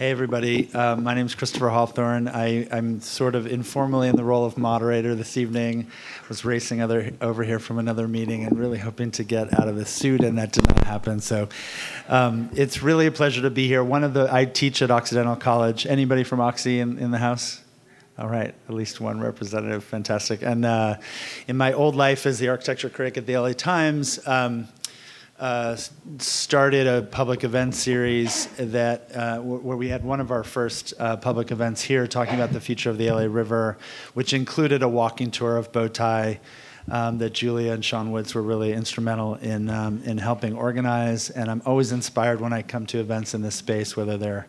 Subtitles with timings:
[0.00, 0.72] Hey, everybody.
[0.72, 2.26] Uh, my name is Christopher Hawthorne.
[2.26, 5.88] I, am sort of informally in the role of moderator this evening.
[6.30, 9.76] Was racing other, over here from another meeting and really hoping to get out of
[9.76, 11.20] the suit, and that did not happen.
[11.20, 11.50] So
[12.08, 13.84] um, it's really a pleasure to be here.
[13.84, 15.84] One of the I teach at Occidental College.
[15.84, 17.62] Anybody from Oxy in, in the house?
[18.18, 19.84] All right, at least one representative.
[19.84, 20.40] Fantastic.
[20.40, 20.96] And uh,
[21.46, 24.26] in my old life as the architecture critic at the LA Times.
[24.26, 24.66] Um,
[25.40, 25.74] uh,
[26.18, 31.16] started a public event series that uh, where we had one of our first uh,
[31.16, 33.78] public events here talking about the future of the LA River,
[34.12, 36.38] which included a walking tour of Bowtie
[36.90, 41.30] um, that Julia and Sean Woods were really instrumental in um, in helping organize.
[41.30, 44.46] And I'm always inspired when I come to events in this space, whether they're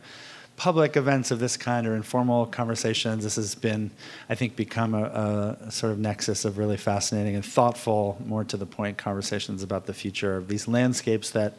[0.61, 3.89] public events of this kind or informal conversations, this has been,
[4.29, 8.57] I think, become a, a, sort of nexus of really fascinating and thoughtful, more to
[8.57, 11.55] the point conversations about the future of these landscapes that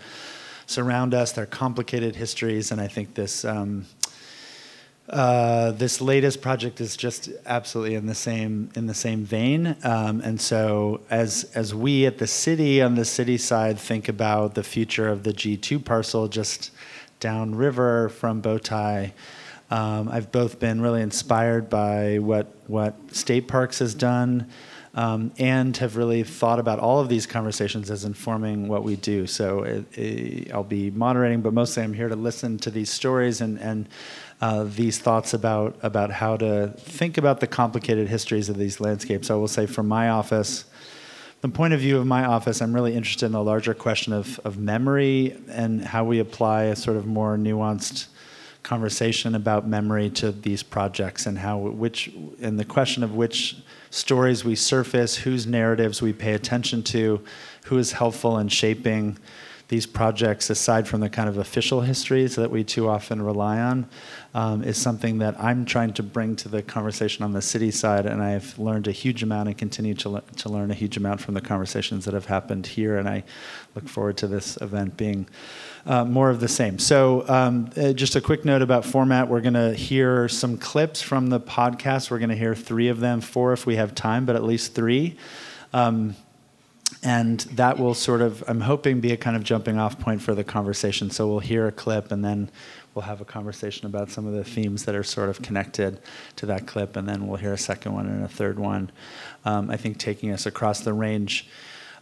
[0.67, 3.45] surround us, their complicated histories, and I think this.
[3.45, 3.87] Um,
[5.09, 10.21] uh, this latest project is just absolutely in the same in the same vein, um,
[10.21, 14.63] and so as as we at the city on the city side think about the
[14.63, 16.71] future of the G two parcel, just
[17.23, 19.13] downriver from Bowtie.
[19.71, 24.51] Um, I've both been really inspired by what what State Parks has done,
[24.95, 29.27] um, and have really thought about all of these conversations as informing what we do.
[29.27, 33.41] So it, it, I'll be moderating, but mostly I'm here to listen to these stories
[33.41, 33.89] and and
[34.41, 39.31] uh, these thoughts about about how to think about the complicated histories of these landscapes.
[39.31, 40.65] I will say, from my office
[41.43, 44.39] the point of view of my office, I'm really interested in the larger question of,
[44.45, 48.07] of memory and how we apply a sort of more nuanced
[48.63, 53.57] conversation about memory to these projects and how which and the question of which
[53.91, 57.21] stories we surface, whose narratives we pay attention to,
[57.65, 59.19] who is helpful in shaping
[59.73, 63.87] these projects, aside from the kind of official histories that we too often rely on,
[64.35, 68.05] um, is something that I'm trying to bring to the conversation on the city side.
[68.05, 71.23] And I've learned a huge amount and continue to, le- to learn a huge amount
[71.23, 72.99] from the conversations that have happened here.
[72.99, 73.25] And I
[73.75, 75.27] look forward to this event being
[75.87, 76.79] uh, more of the same.
[76.79, 79.29] So, um, uh, just a quick note about format.
[79.29, 82.11] We're going to hear some clips from the podcast.
[82.11, 84.75] We're going to hear three of them, four if we have time, but at least
[84.75, 85.17] three.
[85.73, 86.15] Um,
[87.03, 90.35] and that will sort of i'm hoping be a kind of jumping off point for
[90.35, 91.11] the conversation.
[91.11, 92.51] So we'll hear a clip and then
[92.95, 96.01] we'll have a conversation about some of the themes that are sort of connected
[96.37, 98.91] to that clip and then we'll hear a second one and a third one.
[99.45, 101.49] Um, i think taking us across the range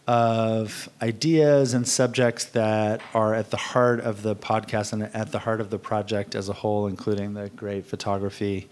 [0.07, 5.39] of ideas and subjects that are at the heart of the podcast and at the
[5.39, 8.69] heart of the project as a whole including the great photography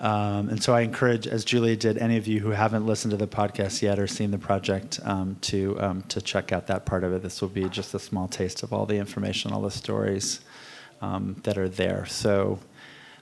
[0.00, 3.16] um, and so I encourage, as Julia did, any of you who haven't listened to
[3.16, 7.04] the podcast yet or seen the project um, to um, to check out that part
[7.04, 7.22] of it.
[7.22, 10.40] This will be just a small taste of all the information, all the stories
[11.00, 12.06] um, that are there.
[12.06, 12.58] So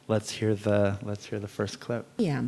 [0.08, 2.06] let's hear the let's hear the first clip.
[2.16, 2.42] Yeah,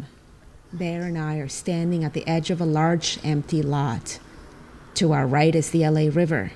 [0.72, 4.18] Bear and I are standing at the edge of a large empty lot.
[4.94, 6.52] To our right is the LA River.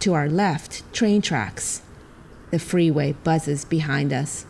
[0.00, 1.82] To our left, train tracks.
[2.50, 4.46] The freeway buzzes behind us.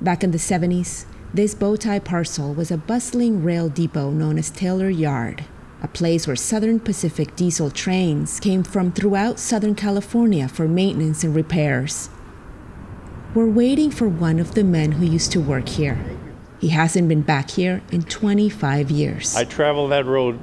[0.00, 1.04] Back in the 70s,
[1.36, 5.44] this bowtie parcel was a bustling rail depot known as Taylor Yard,
[5.82, 11.34] a place where Southern Pacific diesel trains came from throughout Southern California for maintenance and
[11.34, 12.08] repairs.
[13.34, 16.02] We're waiting for one of the men who used to work here.
[16.58, 19.36] He hasn't been back here in 25 years.
[19.36, 20.40] I travel that road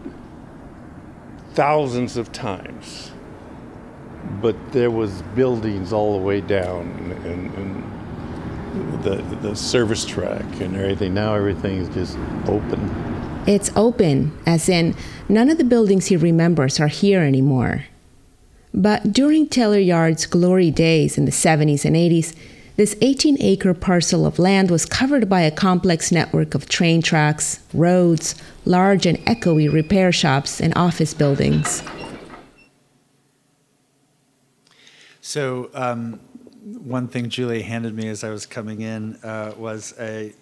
[1.54, 3.10] thousands of times,
[4.44, 6.86] but there was buildings all the way down
[7.26, 8.03] and, and
[9.04, 11.14] the, the service track and everything.
[11.14, 12.18] Now everything is just
[12.48, 13.44] open.
[13.46, 14.96] It's open, as in,
[15.28, 17.86] none of the buildings he remembers are here anymore.
[18.74, 22.36] But during Taylor Yard's glory days in the 70s and 80s,
[22.76, 27.60] this 18 acre parcel of land was covered by a complex network of train tracks,
[27.72, 28.34] roads,
[28.66, 31.84] large and echoey repair shops, and office buildings.
[35.22, 36.20] So, um,
[36.64, 40.34] one thing Julie handed me as I was coming in uh, was a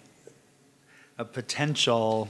[1.18, 2.30] a potential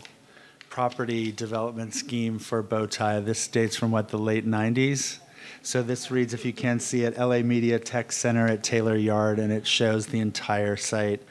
[0.69, 3.24] property development scheme for Bowtie.
[3.24, 5.19] This dates from what the late '90s.
[5.63, 9.39] So this reads, if you can see it, LA Media Tech Center at Taylor Yard,
[9.39, 11.21] and it shows the entire site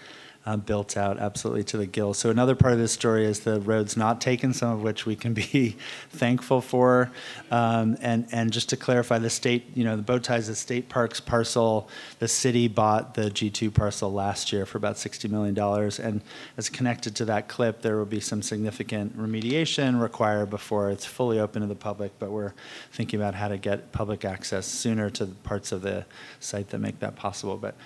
[0.51, 2.19] uh, built out absolutely to the gills.
[2.19, 5.15] So another part of this story is the roads not taken, some of which we
[5.15, 5.77] can be
[6.11, 7.11] thankful for.
[7.51, 10.89] Um, and and just to clarify, the state, you know, the Bowtie ties the state
[10.89, 11.89] parks parcel.
[12.19, 15.57] The city bought the G2 parcel last year for about $60 million.
[16.03, 16.21] And
[16.57, 21.39] as connected to that clip, there will be some significant remediation required before it's fully
[21.39, 22.13] open to the public.
[22.19, 22.55] But we're
[22.93, 26.07] thinking about how to get public access sooner to parts of the
[26.41, 27.57] site that make that possible.
[27.57, 27.77] But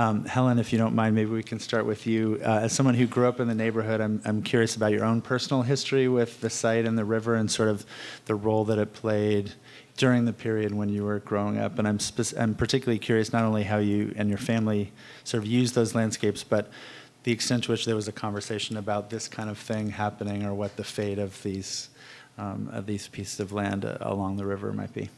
[0.00, 2.40] Um, Helen, if you don't mind, maybe we can start with you.
[2.42, 5.20] Uh, as someone who grew up in the neighborhood, I'm, I'm curious about your own
[5.20, 7.84] personal history with the site and the river and sort of
[8.24, 9.52] the role that it played
[9.98, 11.78] during the period when you were growing up.
[11.78, 14.90] And I'm, spec- I'm particularly curious not only how you and your family
[15.24, 16.70] sort of used those landscapes, but
[17.24, 20.54] the extent to which there was a conversation about this kind of thing happening or
[20.54, 21.90] what the fate of these,
[22.38, 25.10] um, of these pieces of land uh, along the river might be.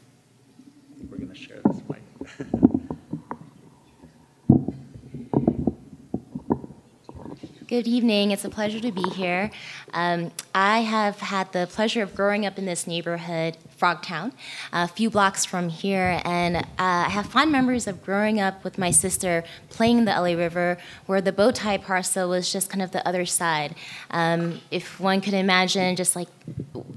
[1.09, 2.63] We're going to share this mic.
[7.73, 8.29] Good evening.
[8.29, 9.49] It's a pleasure to be here.
[9.95, 14.31] Um, I have had the pleasure of growing up in this neighborhood, Frogtown,
[14.71, 18.77] a few blocks from here, and uh, I have fond memories of growing up with
[18.77, 22.81] my sister playing in the LA River, where the bow tie parcel was just kind
[22.81, 23.75] of the other side.
[24.09, 26.29] Um, if one could imagine, just like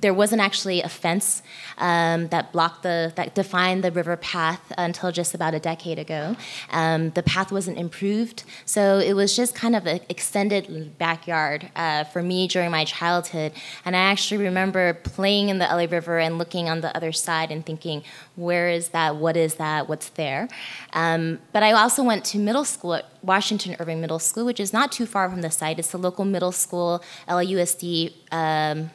[0.01, 1.43] there wasn't actually a fence
[1.79, 6.37] um, that blocked the that defined the river path until just about a decade ago.
[6.71, 12.05] Um, the path wasn't improved, so it was just kind of an extended backyard uh,
[12.05, 13.53] for me during my childhood.
[13.85, 17.51] And I actually remember playing in the LA River and looking on the other side
[17.51, 18.03] and thinking,
[18.35, 19.17] where is that?
[19.17, 19.89] What is that?
[19.89, 20.49] What's there?
[20.93, 24.73] Um, but I also went to middle school at Washington Irving Middle School, which is
[24.73, 25.79] not too far from the site.
[25.79, 28.91] It's the local middle school, LAUSD um,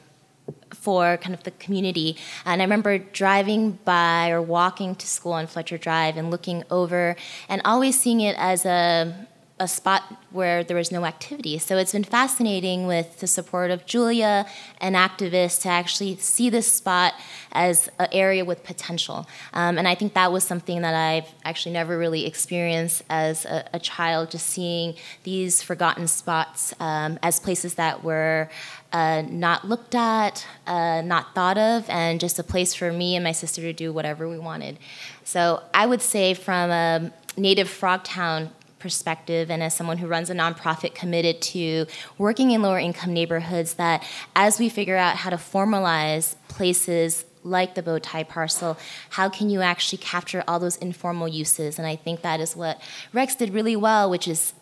[0.74, 2.18] for kind of the community.
[2.46, 7.16] And I remember driving by or walking to school on Fletcher Drive and looking over
[7.50, 9.28] and always seeing it as a
[9.62, 11.60] a spot where there was no activity.
[11.60, 14.48] So it's been fascinating with the support of Julia
[14.80, 17.14] and activists to actually see this spot
[17.52, 19.28] as an area with potential.
[19.54, 23.64] Um, and I think that was something that I've actually never really experienced as a,
[23.72, 28.50] a child, just seeing these forgotten spots um, as places that were
[28.94, 33.24] uh, not looked at, uh, not thought of, and just a place for me and
[33.24, 34.80] my sister to do whatever we wanted.
[35.24, 38.50] So I would say, from a native Frogtown
[38.82, 41.86] perspective and as someone who runs a nonprofit committed to
[42.18, 44.04] working in lower income neighborhoods that
[44.36, 48.78] as we figure out how to formalize places like the bow tie parcel,
[49.12, 51.78] how can you actually capture all those informal uses?
[51.78, 52.82] And I think that is what
[53.14, 54.54] Rex did really well, which is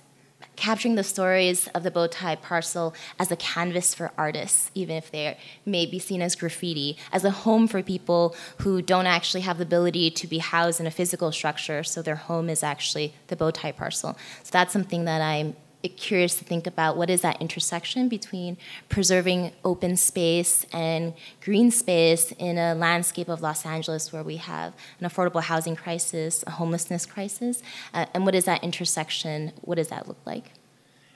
[0.60, 5.10] capturing the stories of the bow tie parcel as a canvas for artists, even if
[5.10, 9.58] they may be seen as graffiti, as a home for people who don't actually have
[9.58, 13.36] the ability to be housed in a physical structure, so their home is actually the
[13.36, 14.18] bow tie parcel.
[14.44, 15.56] So that's something that I'm
[15.88, 18.58] curious to think about what is that intersection between
[18.90, 24.74] preserving open space and green space in a landscape of Los Angeles where we have
[25.00, 29.54] an affordable housing crisis, a homelessness crisis, uh, and what is that intersection?
[29.62, 30.52] What does that look like?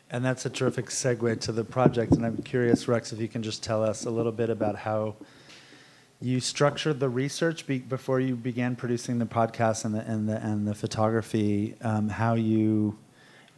[0.10, 2.14] And that's a terrific segue to the project.
[2.14, 5.16] And I'm curious, Rex, if you can just tell us a little bit about how
[6.22, 10.38] you structured the research be- before you began producing the podcast and the and the
[10.38, 11.76] and the photography.
[11.82, 12.98] Um, how you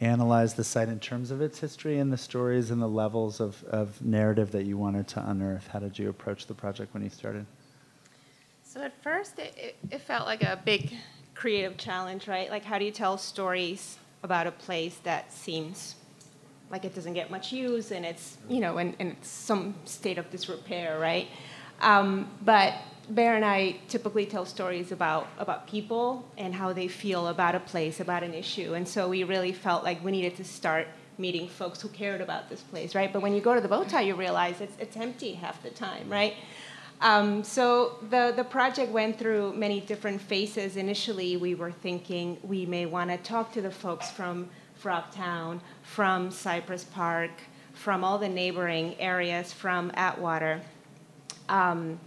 [0.00, 3.62] analyze the site in terms of its history and the stories and the levels of,
[3.64, 5.68] of narrative that you wanted to unearth?
[5.68, 7.46] How did you approach the project when you started?
[8.62, 10.92] So at first, it, it, felt like a big
[11.34, 12.50] creative challenge, right?
[12.50, 15.94] Like, how do you tell stories about a place that seems
[16.70, 20.28] like it doesn't get much use and it's, you know, in, in some state of
[20.30, 21.28] disrepair, right?
[21.80, 22.74] Um, but
[23.08, 27.60] Bear and I typically tell stories about, about people and how they feel about a
[27.60, 28.74] place, about an issue.
[28.74, 32.48] And so we really felt like we needed to start meeting folks who cared about
[32.48, 33.12] this place, right?
[33.12, 35.70] But when you go to the bow tie, you realize it's, it's empty half the
[35.70, 36.34] time, right?
[37.00, 40.76] Um, so the, the project went through many different phases.
[40.76, 44.48] Initially, we were thinking we may want to talk to the folks from
[44.82, 47.30] Frogtown, from Cypress Park,
[47.72, 50.60] from all the neighboring areas, from Atwater.
[51.48, 52.00] Um,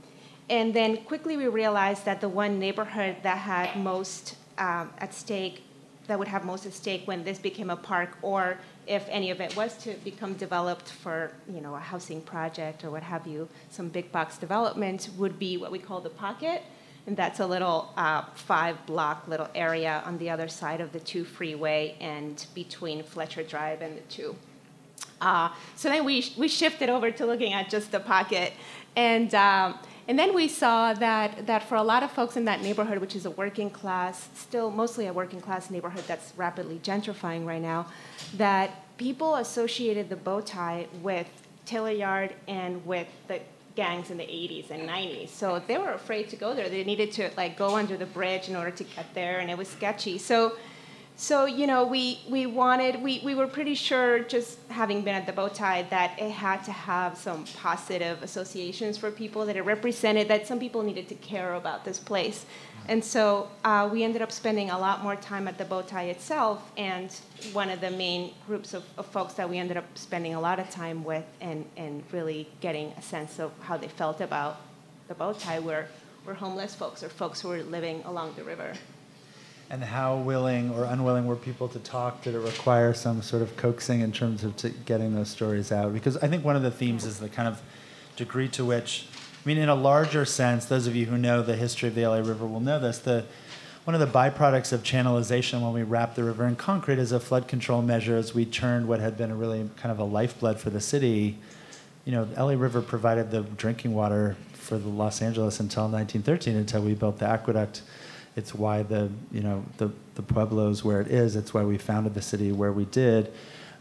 [0.50, 5.64] and then quickly we realized that the one neighborhood that had most um, at stake,
[6.08, 9.40] that would have most at stake when this became a park, or if any of
[9.40, 13.48] it was to become developed for, you know, a housing project or what have you,
[13.70, 16.64] some big box development, would be what we call the pocket.
[17.06, 21.00] And that's a little uh, five block little area on the other side of the
[21.00, 24.36] two freeway and between Fletcher Drive and the two.
[25.22, 28.54] Uh, so then we, we shifted over to looking at just the pocket.
[28.96, 29.78] And um,
[30.10, 33.16] and then we saw that, that for a lot of folks in that neighborhood, which
[33.16, 37.86] is a working class, still mostly a working class neighborhood that's rapidly gentrifying right now,
[38.36, 41.28] that people associated the bow tie with
[41.66, 43.40] Taylor Yard and with the
[43.76, 45.30] gangs in the 80s and 90s.
[45.30, 46.70] So they were afraid to go there.
[46.70, 49.60] They needed to like go under the bridge in order to get there, and it
[49.60, 50.18] was sketchy.
[50.18, 50.54] So
[51.22, 55.26] So, you know, we, we wanted, we, we were pretty sure, just having been at
[55.26, 59.64] the bow tie, that it had to have some positive associations for people, that it
[59.64, 62.46] represented that some people needed to care about this place.
[62.88, 66.04] And so uh, we ended up spending a lot more time at the bow tie
[66.04, 67.12] itself, and
[67.52, 70.58] one of the main groups of, of folks that we ended up spending a lot
[70.58, 74.62] of time with and, and really getting a sense of how they felt about
[75.10, 75.86] the bow tie were,
[76.26, 78.72] were homeless folks or folks who were living along the river.
[79.72, 82.24] And how willing or unwilling were people to talk?
[82.24, 85.94] Did it require some sort of coaxing in terms of getting those stories out?
[85.94, 87.62] Because I think one of the themes is the kind of
[88.16, 91.56] degree to which, I mean, in a larger sense, those of you who know the
[91.56, 92.98] history of the LA River will know this.
[92.98, 93.26] The
[93.86, 97.20] one of the byproducts of channelization when we wrapped the river in concrete is a
[97.20, 100.60] flood control measure as we turned what had been a really kind of a lifeblood
[100.60, 101.38] for the city.
[102.06, 106.56] You know, the LA River provided the drinking water for the Los Angeles until 1913,
[106.56, 107.82] until we built the aqueduct
[108.40, 111.36] it's why the you know the the pueblos where it is.
[111.36, 113.32] It's why we founded the city where we did.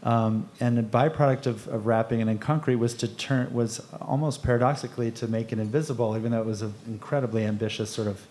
[0.03, 4.43] Um, and the byproduct of, of wrapping it in concrete was to turn was almost
[4.43, 8.21] paradoxically to make it invisible, even though it was an incredibly ambitious sort of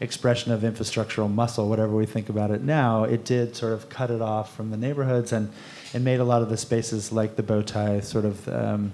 [0.00, 3.04] expression of infrastructural muscle, whatever we think about it now.
[3.04, 5.52] It did sort of cut it off from the neighborhoods and
[5.92, 8.48] and made a lot of the spaces like the bow tie sort of.
[8.48, 8.92] Um,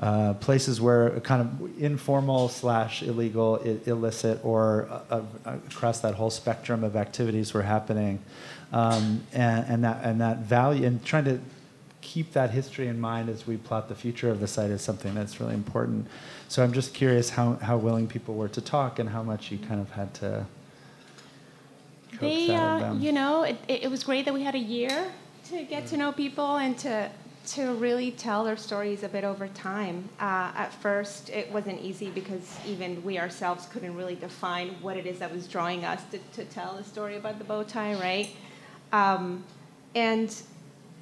[0.00, 6.14] uh, places where kind of informal slash illegal, I- illicit, or uh, uh, across that
[6.14, 8.18] whole spectrum of activities were happening,
[8.72, 11.40] um, and, and that and that value and trying to
[12.02, 15.12] keep that history in mind as we plot the future of the site is something
[15.14, 16.06] that's really important.
[16.48, 19.58] So I'm just curious how, how willing people were to talk and how much you
[19.58, 20.46] kind of had to.
[22.12, 23.00] coax They, uh, them.
[23.00, 25.10] you know, it it was great that we had a year
[25.48, 27.10] to get to know people and to
[27.46, 30.08] to really tell their stories a bit over time.
[30.20, 35.06] Uh, at first, it wasn't easy because even we ourselves couldn't really define what it
[35.06, 38.30] is that was drawing us to, to tell the story about the bow tie, right?
[38.92, 39.44] Um,
[39.94, 40.34] and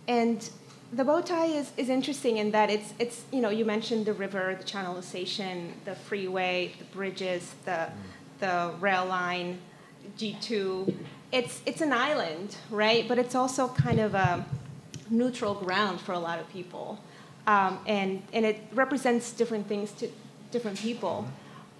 [0.06, 0.48] and
[0.92, 4.12] the bow tie is, is interesting in that it's it's you know you mentioned the
[4.12, 7.88] river, the channelization, the freeway, the bridges, the
[8.40, 9.58] the rail line,
[10.16, 10.94] G two.
[11.32, 13.08] It's it's an island, right?
[13.08, 14.44] But it's also kind of a
[15.11, 16.99] neutral ground for a lot of people,
[17.46, 20.08] um, and and it represents different things to
[20.50, 21.26] different people,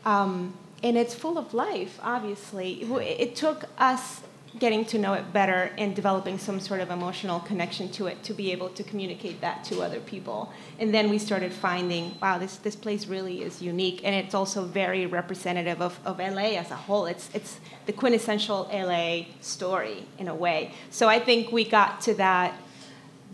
[0.05, 1.99] um, and it's full of life.
[2.03, 4.23] Obviously, it, it took us
[4.59, 8.33] getting to know it better and developing some sort of emotional connection to it to
[8.33, 10.53] be able to communicate that to other people.
[10.79, 14.03] And then we started finding, wow, this, this place really is unique.
[14.05, 17.07] And it's also very representative of, of LA as a whole.
[17.07, 20.73] It's, it's the quintessential LA story in a way.
[20.91, 22.55] So I think we got to that,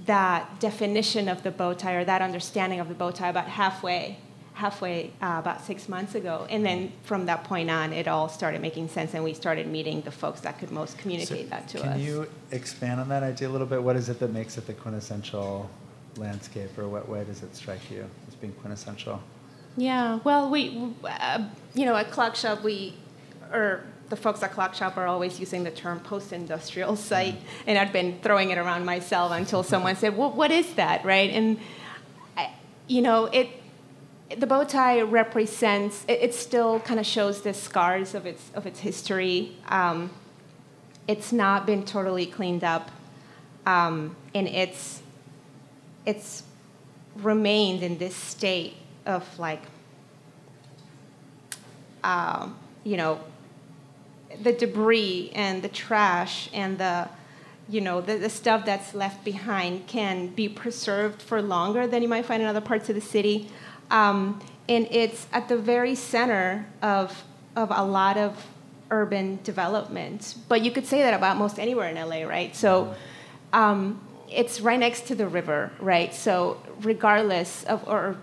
[0.07, 4.19] that definition of the bow tie or that understanding of the bow tie about halfway
[4.55, 6.47] halfway uh, about six months ago.
[6.51, 10.03] And then from that point on, it all started making sense, and we started meeting
[10.03, 11.85] the folks that could most communicate So that to us.
[11.85, 13.83] can you expand on that idea a little bit?
[13.83, 15.71] What is it that makes it the quintessential
[16.17, 19.23] landscape, or what way does it strike you as being quintessential?
[19.77, 22.97] Yeah, well, we, uh, you know, at Clock Shop, we,
[23.53, 27.37] or the folks at Clock Shop are always using the term post-industrial site,
[27.67, 31.31] and I've been throwing it around myself until someone said, "Well, what is that?" Right?
[31.31, 31.59] And,
[32.37, 32.51] I,
[32.89, 33.49] you know, it,
[34.37, 36.05] the bow tie represents.
[36.09, 39.57] It, it still kind of shows the scars of its of its history.
[39.69, 40.11] Um,
[41.07, 42.91] it's not been totally cleaned up,
[43.65, 45.03] um, and it's
[46.05, 46.43] it's
[47.15, 48.75] remained in this state
[49.07, 49.63] of like
[52.03, 53.21] um, you know
[54.43, 57.09] the debris and the trash and the
[57.69, 62.09] you know the, the stuff that's left behind can be preserved for longer than you
[62.09, 63.49] might find in other parts of the city.
[63.91, 67.25] Um, and it's at the very center of
[67.57, 68.47] of a lot of
[68.91, 70.35] urban development.
[70.49, 72.55] But you could say that about most anywhere in la right?
[72.55, 72.95] So
[73.53, 76.13] um, it's right next to the river right?
[76.13, 78.17] So regardless of or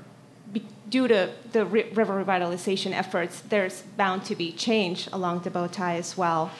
[0.89, 5.67] due to the ri- river revitalization efforts, there's bound to be change along the bow
[5.67, 6.51] tie as well.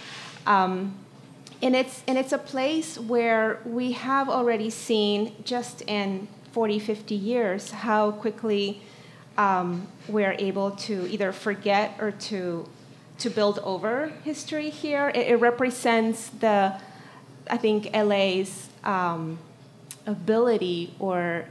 [0.46, 0.98] Um,
[1.62, 7.16] and, it's, and it's a place where we have already seen, just in 40, 50
[7.16, 8.82] years, how quickly
[9.38, 12.68] um, we're able to either forget or to,
[13.20, 15.10] to build over history here.
[15.10, 16.80] It, it represents the,
[17.50, 19.40] I think, LA's um,
[20.06, 21.46] ability or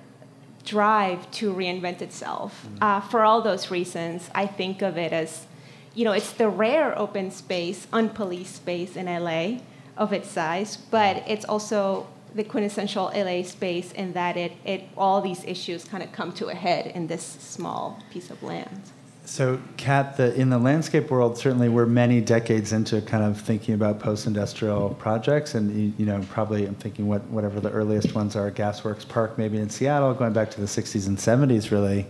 [0.67, 2.69] drive to reinvent itself.
[2.83, 5.47] Uh, for all those reasons, I think of it as,
[5.95, 9.61] you know, it's the rare open space, unpoliced space in LA
[9.97, 15.23] of its size, but it's also the quintessential LA space in that it, it all
[15.23, 18.83] these issues kind of come to a head in this small piece of land.
[19.27, 23.75] So, Kat, the, in the landscape world, certainly we're many decades into kind of thinking
[23.75, 28.37] about post-industrial projects, and you, you know, probably I'm thinking what whatever the earliest ones
[28.37, 32.07] are, Gasworks Park, maybe in Seattle, going back to the '60s and '70s, really.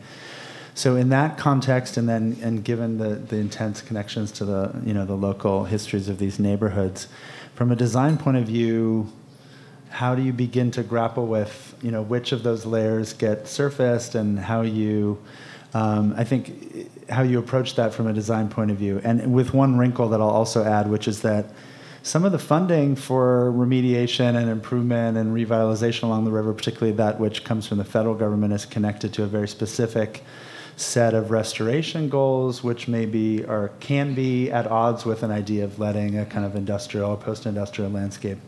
[0.75, 4.93] So, in that context, and then and given the the intense connections to the you
[4.93, 7.09] know the local histories of these neighborhoods,
[7.55, 9.11] from a design point of view,
[9.89, 14.15] how do you begin to grapple with you know which of those layers get surfaced
[14.15, 15.19] and how you
[15.75, 19.01] um, I think how you approach that from a design point of view.
[19.05, 21.47] And with one wrinkle that I'll also add, which is that
[22.03, 27.19] some of the funding for remediation and improvement and revitalization along the river, particularly that
[27.19, 30.23] which comes from the federal government, is connected to a very specific
[30.77, 35.79] set of restoration goals, which maybe or can be at odds with an idea of
[35.79, 38.39] letting a kind of industrial or post-industrial landscape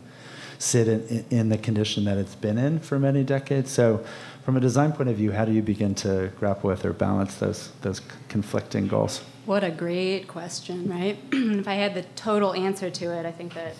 [0.57, 3.71] sit in, in the condition that it's been in for many decades.
[3.71, 4.05] So
[4.43, 7.35] from a design point of view, how do you begin to grapple with or balance
[7.35, 9.21] those those conflicting goals?
[9.45, 11.17] What a great question, right?
[11.31, 13.73] if I had the total answer to it, I think that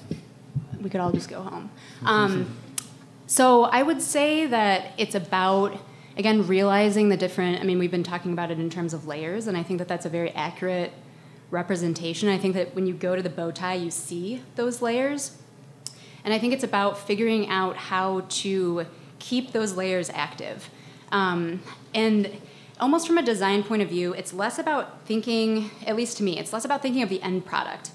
[0.82, 1.70] we could all just go home.
[2.06, 2.56] Um,
[3.28, 5.78] so I would say that it's about
[6.18, 7.62] again realizing the different.
[7.62, 9.88] I mean, we've been talking about it in terms of layers, and I think that
[9.88, 10.94] that's a very accurate
[11.52, 12.30] representation.
[12.30, 15.38] I think that when you go to the bow tie, you see those layers,
[16.24, 18.86] and I think it's about figuring out how to
[19.20, 20.70] keep those layers active.
[21.12, 21.62] Um,
[21.94, 22.32] and
[22.80, 26.40] almost from a design point of view, it's less about thinking, at least to me,
[26.40, 27.92] it's less about thinking of the end product.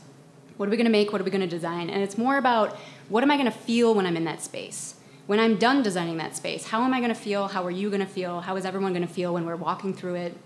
[0.57, 1.13] What are we going to make?
[1.13, 1.91] What are we going to design?
[1.91, 2.77] And it's more about
[3.09, 4.97] what am I going to feel when I'm in that space?
[5.27, 7.49] When I'm done designing that space, how am I going to feel?
[7.49, 8.41] How are you going to feel?
[8.41, 10.37] How is everyone going to feel when we're walking through it,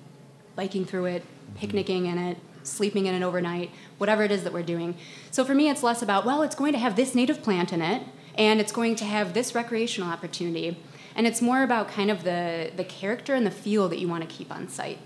[0.55, 1.25] biking through it,
[1.57, 4.95] picnicking in it, sleeping in it overnight, whatever it is that we're doing?
[5.33, 7.83] So for me, it's less about, well, it's going to have this native plant in
[7.83, 8.03] it
[8.39, 10.79] and it's going to have this recreational opportunity.
[11.15, 14.23] And it's more about kind of the, the character and the feel that you want
[14.27, 14.99] to keep on site.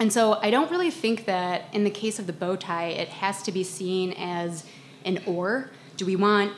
[0.00, 3.08] And so I don't really think that in the case of the bow tie, it
[3.08, 4.64] has to be seen as
[5.04, 5.70] an or.
[5.96, 6.52] Do we want,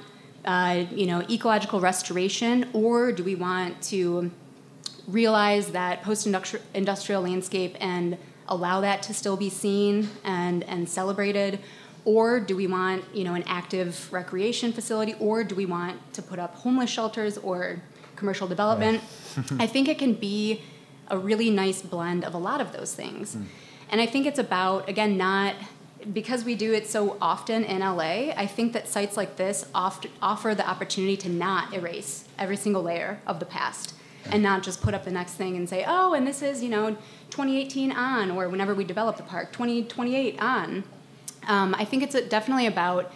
[0.46, 4.30] uh, you know, ecological restoration, or do we want to
[5.06, 8.16] realize that post-industrial landscape and
[8.48, 11.58] allow that to still be seen and, and celebrated?
[12.06, 16.22] Or do we want you know an active recreation facility or do we want to
[16.22, 17.82] put up homeless shelters or
[18.14, 19.02] commercial development
[19.36, 19.52] right.
[19.60, 20.62] i think it can be
[21.08, 23.44] a really nice blend of a lot of those things mm.
[23.90, 25.54] and i think it's about again not
[26.12, 30.06] because we do it so often in LA, I think that sites like this oft,
[30.22, 33.94] offer the opportunity to not erase every single layer of the past
[34.30, 36.68] and not just put up the next thing and say, oh, and this is, you
[36.68, 36.90] know,
[37.30, 40.84] 2018 on, or whenever we develop the park, 2028 on.
[41.46, 43.12] Um, I think it's definitely about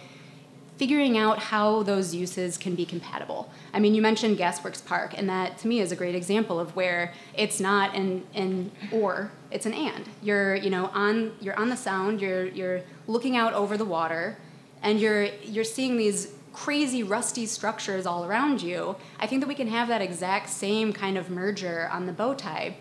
[0.80, 3.50] figuring out how those uses can be compatible.
[3.74, 6.74] I mean, you mentioned Gasworks Park, and that to me is a great example of
[6.74, 10.08] where it's not an, an or, it's an and.
[10.22, 14.38] You're, you know, on you're on the sound, you're you're looking out over the water,
[14.82, 18.96] and you're you're seeing these crazy rusty structures all around you.
[19.18, 22.32] I think that we can have that exact same kind of merger on the bow
[22.32, 22.76] tie.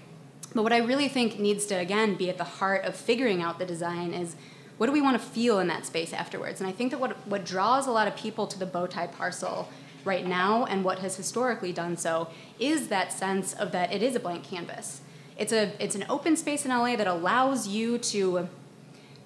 [0.55, 3.59] But what I really think needs to again be at the heart of figuring out
[3.59, 4.38] the design is
[4.79, 6.61] what do we want to feel in that space afterwards?
[6.61, 9.07] And I think that what, what draws a lot of people to the bow tie
[9.07, 9.67] parcel
[10.05, 14.15] right now and what has historically done so is that sense of that it is
[14.15, 15.01] a blank canvas.
[15.37, 18.47] It's, a, it's an open space in LA that allows you to,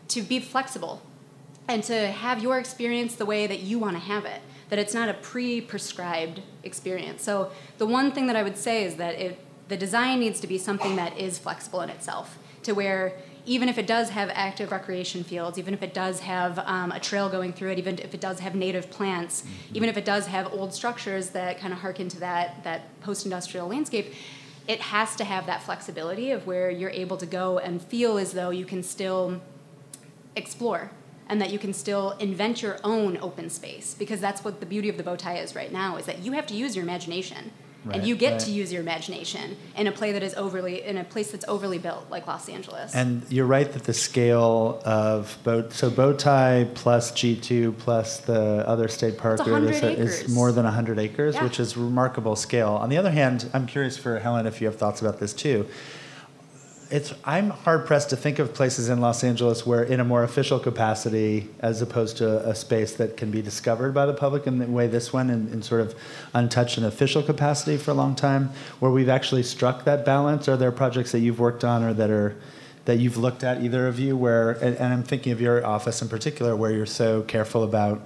[0.08, 1.04] to be flexible
[1.68, 4.96] and to have your experience the way that you want to have it, that it's
[4.96, 7.22] not a pre prescribed experience.
[7.22, 9.40] So, the one thing that I would say is that it,
[9.70, 13.14] the design needs to be something that is flexible in itself, to where
[13.46, 17.00] even if it does have active recreation fields, even if it does have um, a
[17.00, 19.76] trail going through it, even if it does have native plants, mm-hmm.
[19.76, 23.26] even if it does have old structures that kind of harken to that, that post
[23.26, 24.14] industrial landscape,
[24.68, 28.32] it has to have that flexibility of where you're able to go and feel as
[28.32, 29.42] though you can still
[30.36, 30.90] explore
[31.28, 34.90] and that you can still invent your own open space because that's what the beauty
[34.90, 37.52] of the bow tie is right now is that you have to use your imagination
[37.86, 38.40] Right, and you get right.
[38.42, 41.80] to use your imagination in a play that is overly in a place that's overly
[41.80, 42.96] built like Los Angeles.
[42.96, 48.68] And you're right that the scale of boat so bow tie plus G2 plus the
[48.68, 51.44] other state park is, is, more than 100 acres, yeah.
[51.44, 52.72] which is remarkable scale.
[52.72, 55.68] On the other hand, I'm curious for Helen if you have thoughts about this too
[56.94, 60.24] it's I'm hard pressed to think of places in Los Angeles where, in a more
[60.24, 64.60] official capacity, as opposed to a space that can be discovered by the public in
[64.60, 65.96] the way this one, in, in sort of
[66.36, 70.48] untouched and official capacity for a long time, where we've actually struck that balance.
[70.48, 72.36] Are there projects that you've worked on or that are
[72.86, 76.00] that you've looked at, either of you, where, and, and I'm thinking of your office
[76.04, 78.06] in particular, where you're so careful about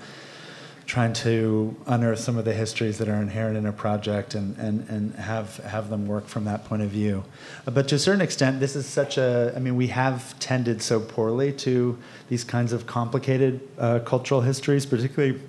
[0.87, 4.89] trying to unearth some of the histories that are inherent in a project and, and,
[4.89, 7.25] and have, have them work from that point of view.
[7.65, 11.01] But to a certain extent, this is such a, I mean, we have tended so
[11.01, 11.97] poorly to
[12.29, 15.41] these kinds of complicated uh, cultural histories, particularly,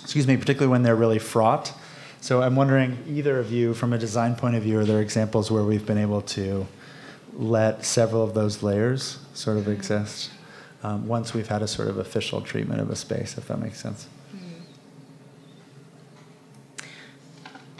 [0.00, 1.74] excuse me, particularly when they're really fraught.
[2.22, 5.50] So I'm wondering, either of you, from a design point of view, are there examples
[5.50, 6.66] where we've been able to
[7.34, 10.30] let several of those layers sort of exist
[10.82, 13.78] um, once we've had a sort of official treatment of a space, if that makes
[13.78, 14.06] sense?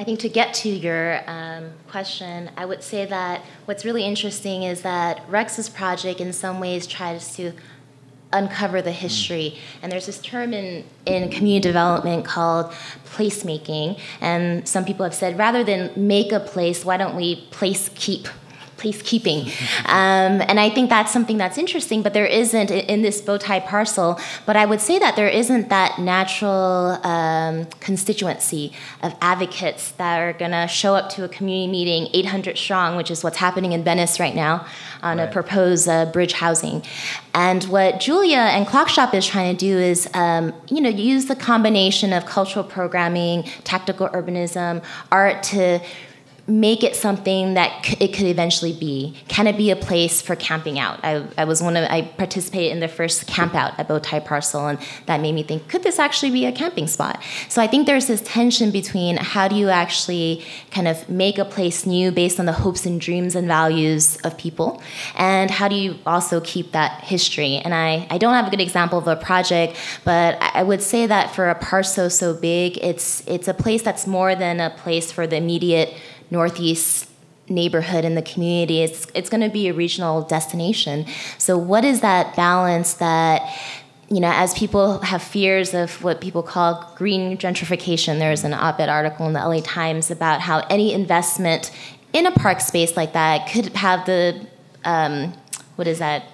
[0.00, 4.62] I think to get to your um, question, I would say that what's really interesting
[4.62, 7.52] is that Rex's project, in some ways, tries to
[8.32, 9.58] uncover the history.
[9.82, 12.72] And there's this term in, in community development called
[13.04, 14.00] placemaking.
[14.22, 18.26] And some people have said rather than make a place, why don't we place keep
[18.80, 19.46] placekeeping.
[19.86, 23.60] Um, and I think that's something that's interesting, but there isn't in this bow tie
[23.60, 24.18] parcel.
[24.46, 30.32] But I would say that there isn't that natural um, constituency of advocates that are
[30.32, 33.84] going to show up to a community meeting 800 strong, which is what's happening in
[33.84, 34.66] Venice right now
[35.02, 35.28] on right.
[35.28, 36.82] a proposed uh, bridge housing.
[37.34, 41.36] And what Julia and Clockshop is trying to do is, um, you know, use the
[41.36, 45.80] combination of cultural programming, tactical urbanism, art to
[46.50, 49.14] make it something that c- it could eventually be?
[49.28, 50.98] Can it be a place for camping out?
[51.04, 54.66] I, I was one of I participated in the first camp out at Bowtie Parcel,
[54.66, 57.22] and that made me think, could this actually be a camping spot?
[57.48, 61.44] So I think there's this tension between how do you actually kind of make a
[61.44, 64.82] place new based on the hopes and dreams and values of people,
[65.16, 67.56] and how do you also keep that history?
[67.56, 71.06] And I, I don't have a good example of a project, but I, would say
[71.06, 75.12] that for a parcel so big, it's it's a place that's more than a place
[75.12, 75.94] for the immediate
[76.30, 77.08] northeast
[77.48, 81.04] neighborhood in the community it's, it's going to be a regional destination.
[81.38, 83.42] So what is that balance that
[84.08, 88.88] you know as people have fears of what people call green gentrification there's an op-ed
[88.88, 91.70] article in the la times about how any investment
[92.12, 94.44] in a park space like that could have the
[94.84, 95.32] um,
[95.76, 96.24] what is that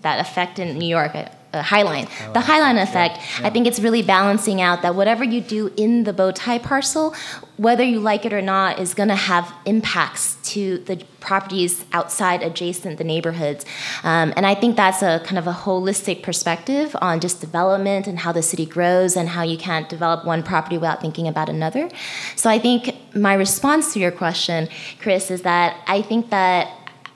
[0.00, 1.12] that effect in new york
[1.52, 3.16] uh, Highline, Highline, the Highline effect.
[3.16, 3.46] Yeah, yeah.
[3.46, 7.14] I think it's really balancing out that whatever you do in the bow tie parcel,
[7.56, 12.42] whether you like it or not, is going to have impacts to the properties outside,
[12.42, 13.64] adjacent the neighborhoods.
[14.02, 18.18] Um, and I think that's a kind of a holistic perspective on just development and
[18.18, 21.90] how the city grows and how you can't develop one property without thinking about another.
[22.36, 24.68] So I think my response to your question,
[25.00, 26.68] Chris, is that I think that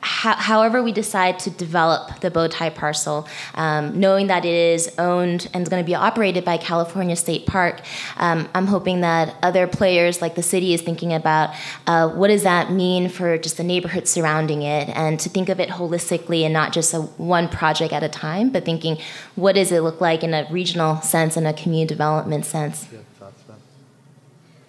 [0.05, 5.49] however we decide to develop the bow tie parcel, um, knowing that it is owned
[5.55, 7.81] and is going to be operated by California State Park,
[8.19, 11.55] um, I'm hoping that other players like the city is thinking about
[11.87, 15.59] uh, what does that mean for just the neighborhood surrounding it, and to think of
[15.59, 18.99] it holistically and not just a one project at a time, but thinking
[19.37, 22.87] what does it look like in a regional sense and a community development sense.
[22.93, 22.99] Yeah.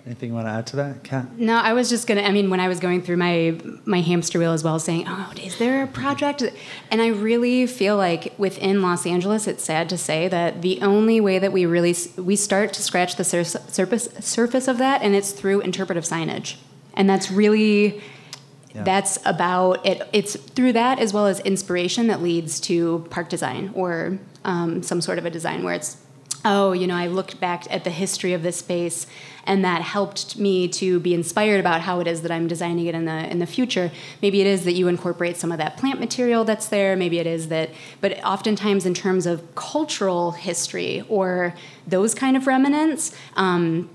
[0.06, 1.40] Anything you want to add to that, Kat?
[1.40, 2.22] No, I was just gonna.
[2.22, 5.34] I mean, when I was going through my my hamster wheel as well, saying, "Oh,
[5.42, 6.44] is there a project?"
[6.92, 11.20] And I really feel like within Los Angeles, it's sad to say that the only
[11.20, 15.32] way that we really we start to scratch the surface surface of that, and it's
[15.32, 16.58] through interpretive signage,
[16.94, 18.02] and that's really.
[18.74, 18.84] Yeah.
[18.84, 20.06] That's about it.
[20.12, 25.00] It's through that as well as inspiration that leads to park design or um, some
[25.00, 25.96] sort of a design where it's
[26.46, 29.08] oh, you know, I looked back at the history of this space,
[29.46, 32.96] and that helped me to be inspired about how it is that I'm designing it
[32.96, 33.92] in the in the future.
[34.22, 36.96] Maybe it is that you incorporate some of that plant material that's there.
[36.96, 37.70] Maybe it is that,
[38.02, 41.54] but oftentimes in terms of cultural history or
[41.88, 43.16] those kind of remnants.
[43.36, 43.90] Um,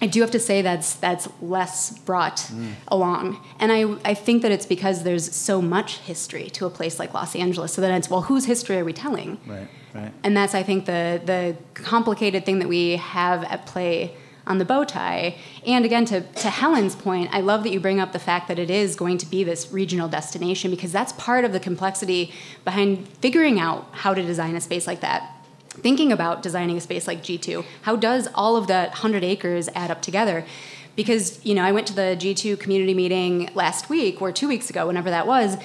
[0.00, 2.74] I do have to say that's that's less brought mm.
[2.88, 6.98] along, and I I think that it's because there's so much history to a place
[6.98, 7.72] like Los Angeles.
[7.72, 9.38] So then it's well, whose history are we telling?
[9.46, 10.12] Right, right.
[10.24, 14.14] And that's I think the the complicated thing that we have at play
[14.46, 15.36] on the bow tie.
[15.66, 18.58] And again, to, to Helen's point, I love that you bring up the fact that
[18.58, 22.32] it is going to be this regional destination because that's part of the complexity
[22.64, 25.30] behind figuring out how to design a space like that
[25.74, 29.90] thinking about designing a space like G2, how does all of that 100 acres add
[29.90, 30.44] up together?
[30.96, 34.70] Because, you know, I went to the G2 community meeting last week or two weeks
[34.70, 35.56] ago, whenever that was,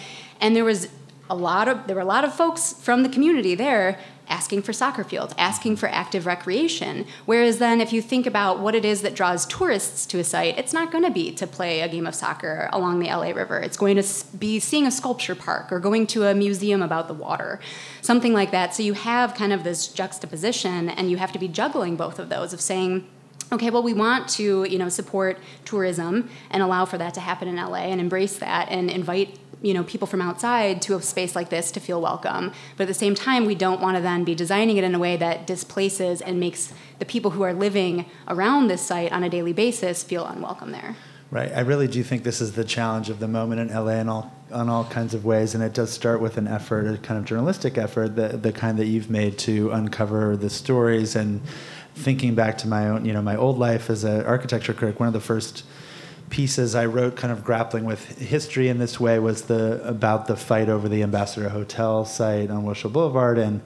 [0.41, 0.89] and there was
[1.29, 4.71] a lot of there were a lot of folks from the community there asking for
[4.71, 7.05] soccer fields, asking for active recreation.
[7.25, 10.57] Whereas then, if you think about what it is that draws tourists to a site,
[10.57, 13.57] it's not going to be to play a game of soccer along the LA River.
[13.59, 17.13] It's going to be seeing a sculpture park or going to a museum about the
[17.13, 17.59] water,
[18.01, 18.73] something like that.
[18.73, 22.29] So you have kind of this juxtaposition, and you have to be juggling both of
[22.29, 23.07] those of saying,
[23.51, 27.47] okay well we want to you know support tourism and allow for that to happen
[27.47, 31.35] in la and embrace that and invite you know people from outside to a space
[31.35, 34.23] like this to feel welcome but at the same time we don't want to then
[34.23, 38.05] be designing it in a way that displaces and makes the people who are living
[38.27, 40.95] around this site on a daily basis feel unwelcome there
[41.31, 41.51] Right.
[41.53, 44.33] I really do think this is the challenge of the moment in LA in all
[44.51, 47.25] on all kinds of ways, and it does start with an effort, a kind of
[47.25, 51.41] journalistic effort, the the kind that you've made to uncover the stories and
[51.93, 54.99] thinking back to my own, you know, my old life as an architecture critic.
[54.99, 55.65] One of the first
[56.29, 60.35] pieces I wrote, kind of grappling with history in this way, was the about the
[60.35, 63.61] fight over the Ambassador Hotel site on Wilshire Boulevard, and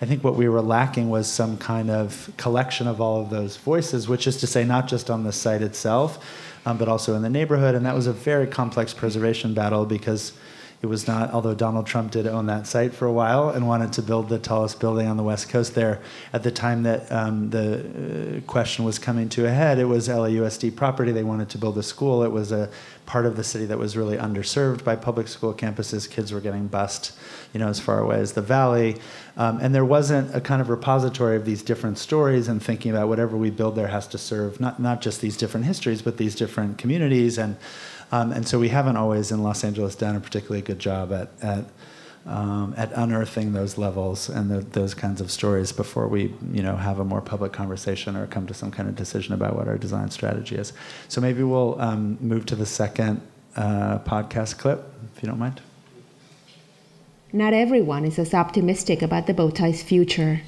[0.00, 3.56] I think what we were lacking was some kind of collection of all of those
[3.56, 6.24] voices, which is to say, not just on the site itself
[6.68, 7.74] um, but also in the neighborhood.
[7.74, 10.32] And that was a very complex preservation battle because
[10.80, 13.92] it was not, although Donald Trump did own that site for a while and wanted
[13.94, 16.00] to build the tallest building on the West Coast there,
[16.32, 20.08] at the time that um, the uh, question was coming to a head, it was
[20.08, 21.10] LAUSD property.
[21.10, 22.22] They wanted to build a school.
[22.22, 22.70] It was a
[23.06, 26.08] part of the city that was really underserved by public school campuses.
[26.08, 27.10] Kids were getting bused,
[27.52, 28.98] you know, as far away as the valley.
[29.36, 33.08] Um, and there wasn't a kind of repository of these different stories and thinking about
[33.08, 36.36] whatever we build there has to serve not, not just these different histories, but these
[36.36, 37.36] different communities.
[37.36, 37.56] And
[38.10, 41.30] um, and so we haven't always in Los Angeles done a particularly good job at,
[41.42, 41.64] at,
[42.26, 46.76] um, at unearthing those levels and the, those kinds of stories before we you know,
[46.76, 49.78] have a more public conversation or come to some kind of decision about what our
[49.78, 50.72] design strategy is.
[51.08, 53.20] So maybe we'll um, move to the second
[53.56, 55.60] uh, podcast clip, if you don't mind.
[57.32, 60.40] Not everyone is as optimistic about the Bowtie's future.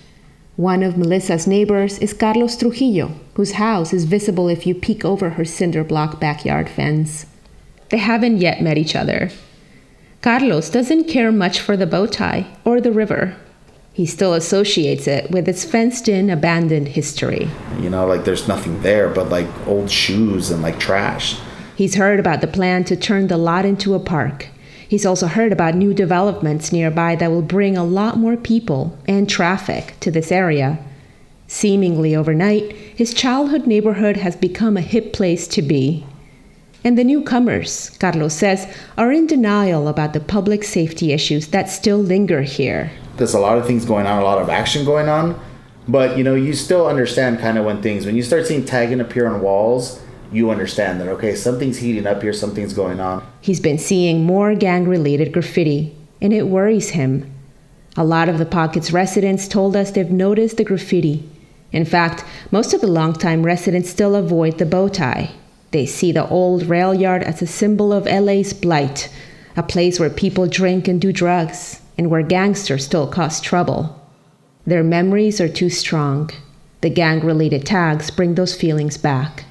[0.56, 5.30] One of Melissa's neighbors is Carlos Trujillo, whose house is visible if you peek over
[5.30, 7.26] her cinder block backyard fence.
[7.90, 9.30] They haven't yet met each other.
[10.22, 13.36] Carlos doesn't care much for the bow tie or the river.
[13.92, 17.50] He still associates it with its fenced in, abandoned history.
[17.80, 21.38] You know, like there's nothing there but like old shoes and like trash.
[21.74, 24.48] He's heard about the plan to turn the lot into a park.
[24.86, 29.28] He's also heard about new developments nearby that will bring a lot more people and
[29.28, 30.78] traffic to this area.
[31.46, 36.04] Seemingly overnight, his childhood neighborhood has become a hip place to be.
[36.82, 38.66] And the newcomers, Carlos says,
[38.96, 42.90] are in denial about the public safety issues that still linger here.
[43.16, 45.38] There's a lot of things going on, a lot of action going on,
[45.86, 49.00] but you know, you still understand kind of when things, when you start seeing tagging
[49.00, 50.00] appear on walls,
[50.32, 53.26] you understand that, okay, something's heating up here, something's going on.
[53.40, 57.30] He's been seeing more gang related graffiti, and it worries him.
[57.96, 61.28] A lot of the pocket's residents told us they've noticed the graffiti.
[61.72, 65.32] In fact, most of the longtime residents still avoid the bow tie.
[65.70, 69.08] They see the old rail yard as a symbol of LA's blight,
[69.56, 74.00] a place where people drink and do drugs, and where gangsters still cause trouble.
[74.66, 76.30] Their memories are too strong.
[76.80, 79.44] The gang related tags bring those feelings back.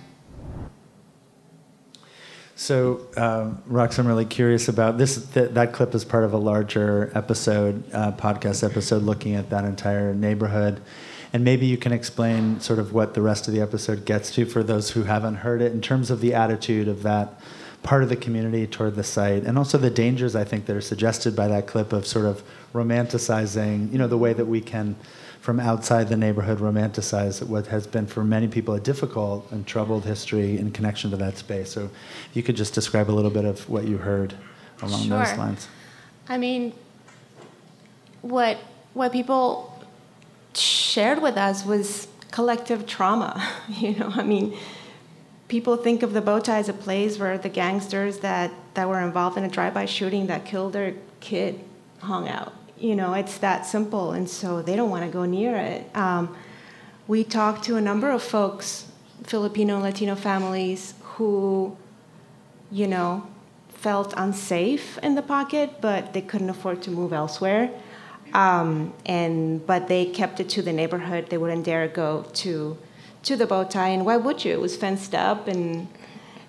[2.56, 5.26] So, um, Rox, I'm really curious about this.
[5.28, 9.64] Th- that clip is part of a larger episode, uh, podcast episode, looking at that
[9.64, 10.82] entire neighborhood.
[11.32, 14.46] And maybe you can explain sort of what the rest of the episode gets to
[14.46, 17.40] for those who haven't heard it in terms of the attitude of that
[17.84, 20.82] part of the community toward the site and also the dangers I think that are
[20.82, 24.96] suggested by that clip of sort of romanticizing, you know, the way that we can
[25.40, 30.04] from outside the neighborhood romanticize what has been for many people a difficult and troubled
[30.04, 31.72] history in connection to that space.
[31.72, 34.34] So if you could just describe a little bit of what you heard
[34.82, 35.20] along sure.
[35.20, 35.68] those lines.
[36.28, 36.74] I mean,
[38.22, 38.58] what
[38.94, 39.69] what people
[40.60, 43.42] shared with us was collective trauma.
[43.70, 44.58] You know, I mean,
[45.48, 49.02] people think of the bow tie as a place where the gangsters that, that were
[49.02, 51.60] involved in a drive-by shooting that killed their kid
[52.00, 52.54] hung out.
[52.78, 55.94] You know, it's that simple, and so they don't want to go near it.
[55.96, 56.36] Um,
[57.08, 58.86] we talked to a number of folks,
[59.24, 61.76] Filipino and Latino families, who,
[62.72, 63.28] you know,
[63.70, 67.70] felt unsafe in the pocket, but they couldn't afford to move elsewhere.
[68.34, 71.30] Um, and but they kept it to the neighborhood.
[71.30, 72.78] They wouldn't dare go to
[73.24, 73.90] to the bow tie.
[73.90, 74.54] And why would you?
[74.54, 75.88] It was fenced up, and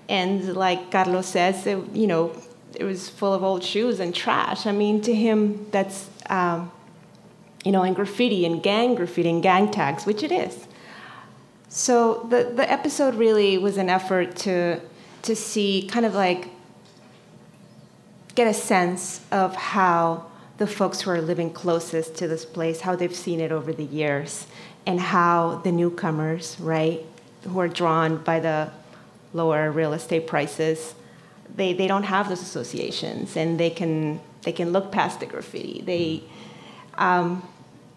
[0.08, 2.32] and like Carlos says, it, you know,
[2.74, 4.66] it was full of old shoes and trash.
[4.66, 6.70] I mean, to him, that's um,
[7.64, 10.66] you know, and graffiti and gang graffiti and gang tags, which it is.
[11.68, 14.80] So the the episode really was an effort to
[15.22, 16.48] to see kind of like
[18.34, 20.29] get a sense of how
[20.60, 23.84] the folks who are living closest to this place, how they've seen it over the
[23.84, 24.46] years,
[24.84, 27.00] and how the newcomers, right,
[27.44, 28.70] who are drawn by the
[29.32, 30.94] lower real estate prices,
[31.56, 35.80] they, they don't have those associations, and they can they can look past the graffiti.
[35.80, 36.22] They
[36.98, 37.42] um,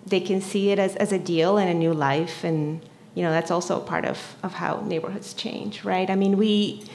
[0.06, 2.82] they can see it as, as a deal and a new life, and
[3.14, 6.10] you know that's also part of, of how neighborhoods change, right?
[6.10, 6.86] I mean, we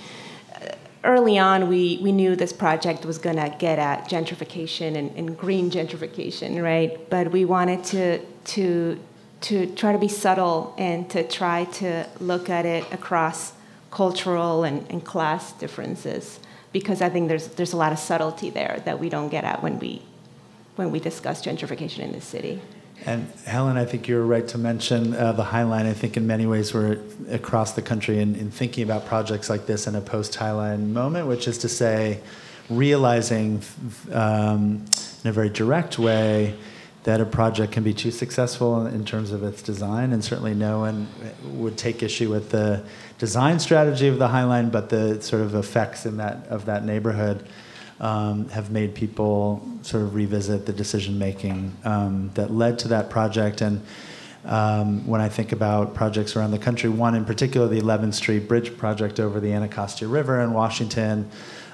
[1.04, 5.36] early on, we, we knew this project was going to get at gentrification and, and
[5.36, 7.08] green gentrification, right?
[7.10, 8.98] But we wanted to, to,
[9.42, 13.52] to try to be subtle and to try to look at it across
[13.90, 16.40] cultural and, and class differences
[16.72, 19.62] because I think there's, there's a lot of subtlety there that we don't get at
[19.62, 20.02] when we,
[20.76, 22.60] when we discuss gentrification in the city.
[23.06, 25.86] And Helen, I think you're right to mention uh, the Highline.
[25.86, 26.98] I think in many ways we're
[27.30, 31.26] across the country in, in thinking about projects like this in a post Highline moment,
[31.26, 32.20] which is to say,
[32.68, 33.62] realizing
[34.12, 34.84] um,
[35.24, 36.54] in a very direct way
[37.04, 40.80] that a project can be too successful in terms of its design, and certainly no
[40.80, 41.08] one
[41.44, 42.84] would take issue with the
[43.18, 47.48] design strategy of the Highline, but the sort of effects in that of that neighborhood
[48.00, 53.10] um, have made people sort of revisit the decision making um, that led to that
[53.10, 53.60] project.
[53.60, 53.82] And
[54.44, 58.48] um, when I think about projects around the country, one in particular, the 11th Street
[58.48, 61.28] Bridge project over the Anacostia River in Washington.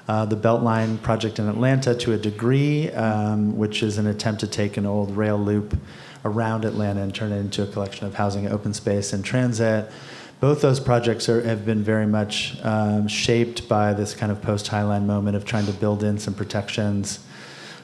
[0.07, 4.45] Uh, the Beltline project in Atlanta, to a degree, um, which is an attempt to
[4.45, 5.75] take an old rail loop
[6.23, 9.89] around Atlanta and turn it into a collection of housing, open space, and transit
[10.39, 14.67] both those projects are, have been very much um, shaped by this kind of post
[14.67, 17.19] Highline moment of trying to build in some protections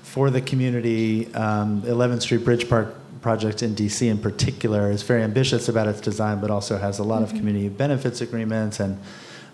[0.03, 1.33] for the community.
[1.33, 6.01] Um, 11th Street Bridge Park project in DC in particular is very ambitious about its
[6.01, 7.35] design, but also has a lot mm-hmm.
[7.35, 8.99] of community benefits agreements and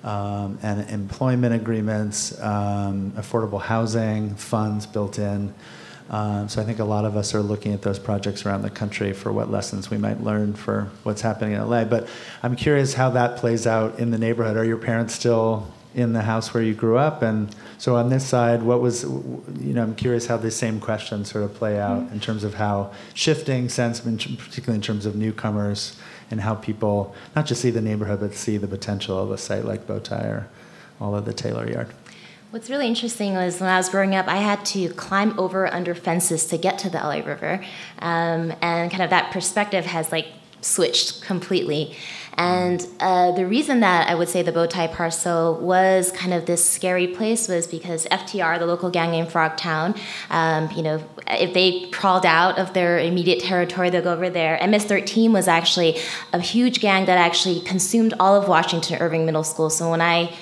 [0.04, 5.54] um, and employment agreements, um, affordable housing funds built in.
[6.10, 8.70] Um, so I think a lot of us are looking at those projects around the
[8.70, 11.84] country for what lessons we might learn for what's happening in LA.
[11.84, 12.08] But
[12.44, 14.56] I'm curious how that plays out in the neighborhood.
[14.56, 17.22] Are your parents still in the house where you grew up?
[17.22, 21.32] And so on this side, what was, you know, I'm curious how the same questions
[21.32, 25.98] sort of play out in terms of how shifting sense, particularly in terms of newcomers
[26.32, 29.66] and how people not just see the neighborhood, but see the potential of a site
[29.66, 30.48] like Bowtie or
[31.02, 31.90] all of the Taylor Yard.
[32.58, 35.94] What's really interesting was when I was growing up, I had to climb over under
[35.94, 37.64] fences to get to the LA River,
[38.00, 40.26] um, and kind of that perspective has like
[40.62, 41.96] switched completely.
[42.34, 46.68] And uh, the reason that I would say the Bowtie parcel was kind of this
[46.68, 49.96] scary place was because FTR, the local gang in Frogtown,
[50.32, 54.58] um, you know, if they crawled out of their immediate territory, they'll go over there.
[54.68, 56.00] MS-13 was actually
[56.34, 59.70] a huge gang that actually consumed all of Washington Irving Middle School.
[59.70, 60.36] So when I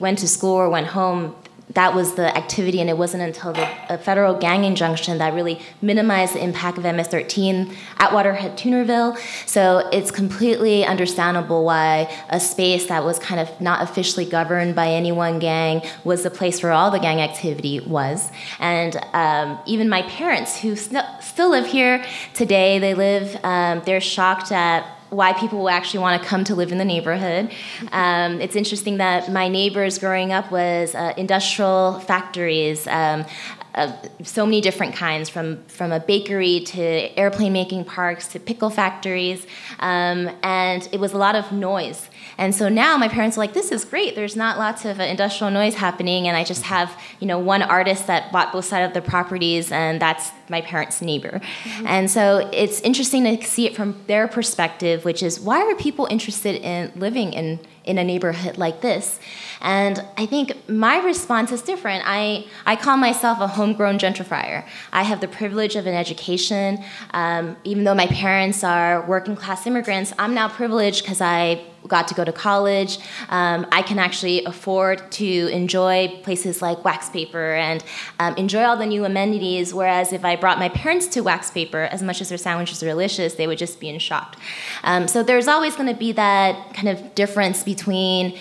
[0.00, 1.34] went to school or went home,
[1.74, 6.34] that was the activity, and it wasn't until the federal gang injunction that really minimized
[6.34, 9.18] the impact of MS-13 Atwater hit Toonerville.
[9.46, 14.88] So it's completely understandable why a space that was kind of not officially governed by
[14.88, 18.30] any one gang was the place where all the gang activity was.
[18.58, 22.04] And um, even my parents, who st- still live here
[22.34, 23.38] today, they live.
[23.44, 26.84] Um, they're shocked at why people will actually want to come to live in the
[26.84, 27.52] neighborhood.
[27.92, 32.86] Um, it's interesting that my neighbors growing up was uh, industrial factories.
[32.86, 33.26] Um,
[33.74, 33.90] uh,
[34.22, 36.82] so many different kinds, from from a bakery to
[37.18, 39.46] airplane making parks to pickle factories,
[39.78, 42.10] um, and it was a lot of noise.
[42.36, 44.14] And so now my parents are like, this is great.
[44.14, 47.62] There's not lots of uh, industrial noise happening, and I just have you know one
[47.62, 51.40] artist that bought both sides of the properties, and that's my parents' neighbor.
[51.40, 51.86] Mm-hmm.
[51.88, 56.06] And so it's interesting to see it from their perspective, which is why are people
[56.16, 59.18] interested in living in in a neighborhood like this?
[59.60, 62.04] And I think my response is different.
[62.06, 64.64] I, I call myself a homegrown gentrifier.
[64.92, 66.82] I have the privilege of an education.
[67.12, 72.08] Um, even though my parents are working class immigrants, I'm now privileged because I got
[72.08, 72.98] to go to college.
[73.28, 77.84] Um, I can actually afford to enjoy places like wax paper and
[78.18, 79.74] um, enjoy all the new amenities.
[79.74, 82.86] Whereas if I brought my parents to wax paper, as much as their sandwiches are
[82.86, 84.36] delicious, they would just be in shock.
[84.84, 88.38] Um, so there's always going to be that kind of difference between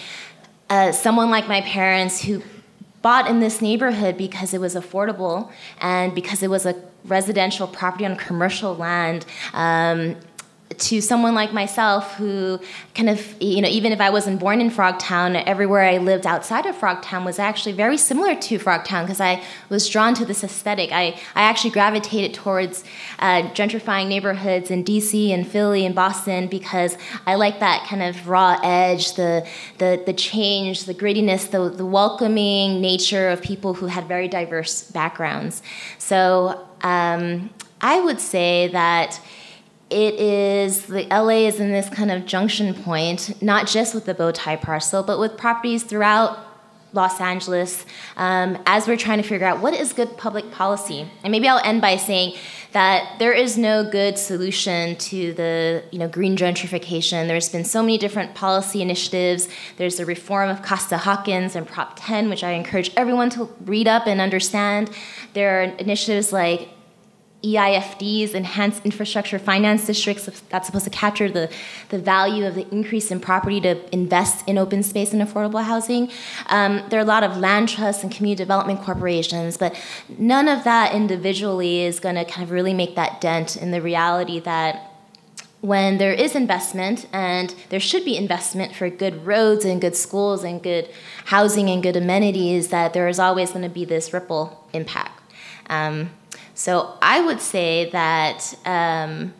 [0.69, 2.41] uh, someone like my parents who
[3.01, 6.75] bought in this neighborhood because it was affordable and because it was a
[7.05, 10.15] residential property on commercial land um,
[10.81, 12.59] to someone like myself who
[12.95, 16.65] kind of you know even if i wasn't born in frogtown everywhere i lived outside
[16.65, 20.91] of frogtown was actually very similar to frogtown because i was drawn to this aesthetic.
[20.91, 22.83] I, I actually gravitated towards
[23.19, 28.27] uh, gentrifying neighborhoods in dc and philly and boston because i like that kind of
[28.27, 33.85] raw edge the the, the change the grittiness the, the welcoming nature of people who
[33.87, 35.61] had very diverse backgrounds.
[35.97, 37.49] So um,
[37.81, 39.19] i would say that
[39.91, 44.15] it is the LA is in this kind of junction point, not just with the
[44.15, 46.39] Bowtie parcel, but with properties throughout
[46.93, 47.85] Los Angeles
[48.17, 51.07] um, as we're trying to figure out what is good public policy.
[51.23, 52.35] And maybe I'll end by saying
[52.73, 57.27] that there is no good solution to the you know green gentrification.
[57.27, 59.47] There's been so many different policy initiatives.
[59.77, 63.87] There's the reform of Costa Hawkins and Prop 10, which I encourage everyone to read
[63.87, 64.89] up and understand.
[65.33, 66.69] There are initiatives like
[67.43, 71.51] EIFDs, enhanced infrastructure finance districts, that's supposed to capture the,
[71.89, 76.11] the value of the increase in property to invest in open space and affordable housing.
[76.47, 79.75] Um, there are a lot of land trusts and community development corporations, but
[80.19, 83.81] none of that individually is going to kind of really make that dent in the
[83.81, 84.91] reality that
[85.61, 90.43] when there is investment, and there should be investment for good roads and good schools
[90.43, 90.89] and good
[91.25, 95.21] housing and good amenities, that there is always going to be this ripple impact.
[95.69, 96.09] Um,
[96.61, 99.33] so I would say that um,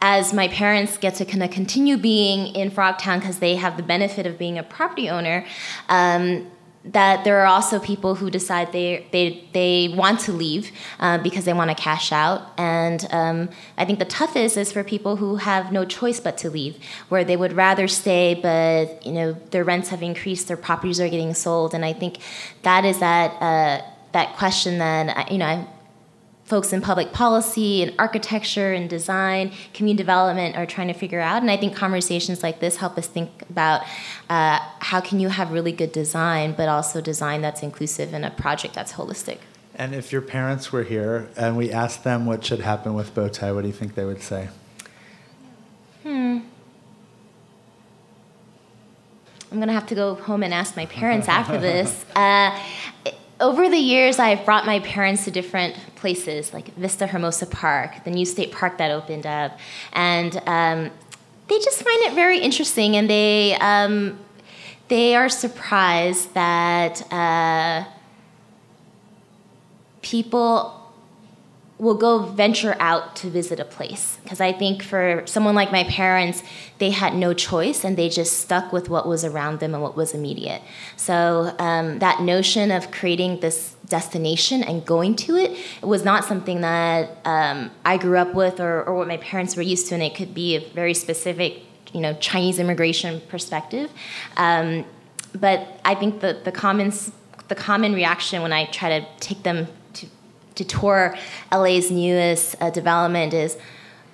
[0.00, 3.82] as my parents get to kind of continue being in Frogtown because they have the
[3.82, 5.44] benefit of being a property owner,
[5.90, 6.50] um,
[6.86, 11.44] that there are also people who decide they they they want to leave uh, because
[11.44, 15.36] they want to cash out, and um, I think the toughest is for people who
[15.36, 16.78] have no choice but to leave,
[17.10, 21.10] where they would rather stay, but you know their rents have increased, their properties are
[21.10, 22.20] getting sold, and I think
[22.62, 23.32] that is that.
[23.42, 25.66] Uh, that question that you know
[26.54, 31.42] folks in public policy and architecture and design, community development are trying to figure out.
[31.42, 33.80] And I think conversations like this help us think about
[34.30, 38.30] uh, how can you have really good design, but also design that's inclusive and a
[38.30, 39.38] project that's holistic.
[39.74, 43.52] And if your parents were here and we asked them what should happen with Bowtie,
[43.52, 44.48] what do you think they would say?
[46.04, 46.38] Hmm.
[49.50, 52.04] I'm gonna have to go home and ask my parents after this.
[52.14, 52.56] Uh,
[53.40, 58.10] over the years, I've brought my parents to different places, like Vista Hermosa Park, the
[58.10, 59.58] new state park that opened up,
[59.92, 60.90] and um,
[61.48, 64.18] they just find it very interesting, and they um,
[64.88, 67.84] they are surprised that uh,
[70.02, 70.83] people
[71.76, 74.18] will go venture out to visit a place.
[74.22, 76.42] Because i think for someone like my parents
[76.78, 79.96] they had no choice and they just stuck with what was around them and what
[79.96, 80.62] was immediate.
[80.96, 86.62] So um, that notion of creating this destination and going to it, was not something
[86.62, 90.02] that um, i grew up with or, or what my parents were used to and
[90.02, 91.62] it could be a very specific
[91.92, 93.90] you know chinese immigration perspective.
[94.36, 94.84] Um,
[95.34, 96.92] but i think the, the common
[97.48, 99.66] the common reaction when i try to take them
[100.54, 101.16] to tour
[101.52, 103.56] LA's newest uh, development is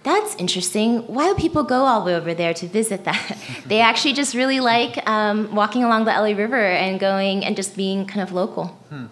[0.03, 1.01] that's interesting.
[1.09, 3.39] Why do people go all the way over there to visit that?
[3.67, 7.77] they actually just really like um, walking along the LA River and going and just
[7.77, 8.67] being kind of local.
[8.89, 9.07] Hmm.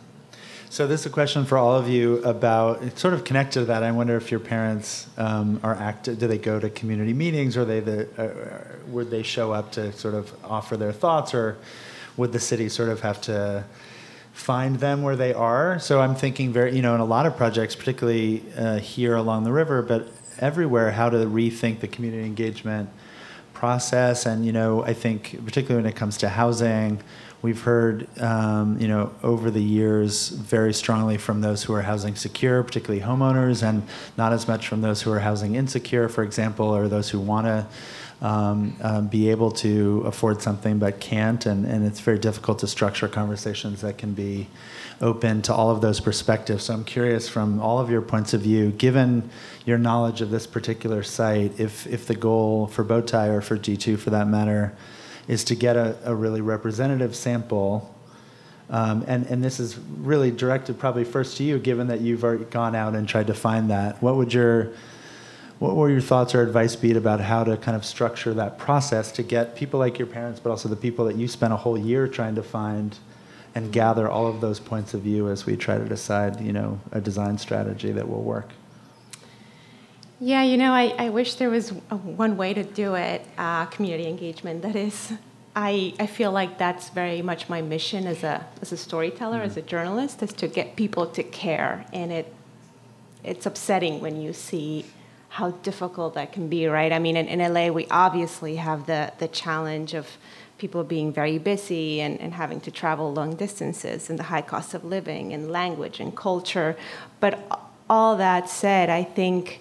[0.71, 3.65] So this is a question for all of you about it's sort of connected to
[3.67, 3.83] that.
[3.83, 6.19] I wonder if your parents um, are active.
[6.19, 9.93] Do they go to community meetings, or they the uh, would they show up to
[9.93, 11.57] sort of offer their thoughts, or
[12.19, 13.65] would the city sort of have to
[14.39, 15.79] find them where they are.
[15.81, 19.43] So I'm thinking very, you know, in a lot of projects, particularly uh, here along
[19.43, 20.09] the river, but
[20.39, 22.89] everywhere, how to rethink the community engagement
[23.53, 24.27] process.
[24.27, 27.03] And you know, I think particularly when it comes to housing,
[27.43, 32.15] we've heard, um, you know, over the years very strongly from those who are housing
[32.15, 33.83] secure, particularly homeowners, and
[34.17, 37.47] not as much from those who are housing insecure, for example, or those who want
[37.47, 37.67] to
[38.21, 41.47] um, um, be able to afford something but can't.
[41.47, 44.49] And, and it's very difficult to structure conversations that can be
[45.01, 46.65] open to all of those perspectives.
[46.65, 49.31] So I'm curious from all of your points of view, given
[49.65, 53.99] your knowledge of this particular site, if, if the goal for Bowtie or for G2
[53.99, 54.77] for that matter
[55.29, 57.95] is to get a, a really representative sample.
[58.71, 62.45] Um, and, and this is really directed probably first to you, given that you've already
[62.45, 64.03] gone out and tried to find that.
[64.03, 64.73] What would your
[65.59, 69.11] what were your thoughts or advice be about how to kind of structure that process
[69.13, 71.77] to get people like your parents, but also the people that you spent a whole
[71.77, 72.97] year trying to find
[73.55, 76.79] and gather all of those points of view as we try to decide, you know,
[76.93, 78.51] a design strategy that will work?
[80.21, 83.67] Yeah, you know, I, I wish there was a, one way to do it, uh,
[83.67, 84.63] community engagement.
[84.63, 85.13] That is,
[85.57, 89.47] I, I feel like that's very much my mission as a, as a storyteller, mm-hmm.
[89.47, 91.85] as a journalist, is to get people to care.
[91.93, 92.33] And it,
[93.25, 94.85] it's upsetting when you see
[95.29, 96.93] how difficult that can be, right?
[96.93, 100.17] I mean, in, in LA, we obviously have the, the challenge of
[100.59, 104.75] people being very busy and, and having to travel long distances and the high cost
[104.75, 106.77] of living and language and culture.
[107.21, 107.39] But
[107.89, 109.61] all that said, I think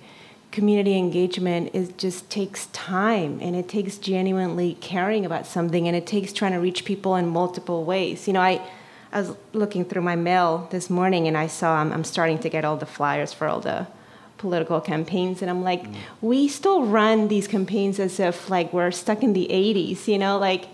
[0.52, 6.08] community engagement is just takes time and it takes genuinely caring about something and it
[6.08, 8.26] takes trying to reach people in multiple ways.
[8.26, 8.62] You know, I,
[9.12, 12.50] I was looking through my mail this morning and I saw I'm, I'm starting to
[12.50, 13.86] get all the flyers for all the
[14.38, 15.96] political campaigns and i'm like mm.
[16.22, 20.38] we still run these campaigns as if like we're stuck in the 80s you know
[20.38, 20.68] like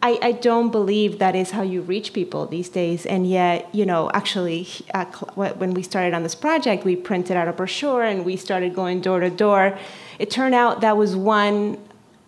[0.00, 3.04] I, I don't believe that is how you reach people these days.
[3.04, 7.48] And yet, you know, actually, uh, when we started on this project, we printed out
[7.48, 9.76] a brochure and we started going door to door.
[10.20, 11.78] It turned out that was one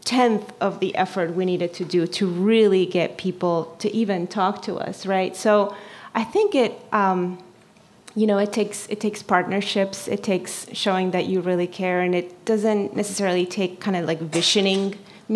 [0.05, 4.63] tenth of the effort we needed to do to really get people to even talk
[4.63, 5.37] to us, right?
[5.37, 5.75] So
[6.15, 6.81] I think it.
[6.93, 7.39] Um,
[8.21, 10.53] you know it takes it takes partnerships it takes
[10.83, 14.83] showing that you really care and it doesn't necessarily take kind of like visioning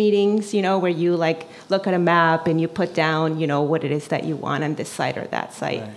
[0.01, 1.41] meetings you know where you like
[1.73, 4.35] look at a map and you put down you know what it is that you
[4.35, 5.95] want on this site or that site Right.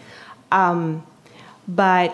[0.61, 0.79] um,
[1.83, 2.09] but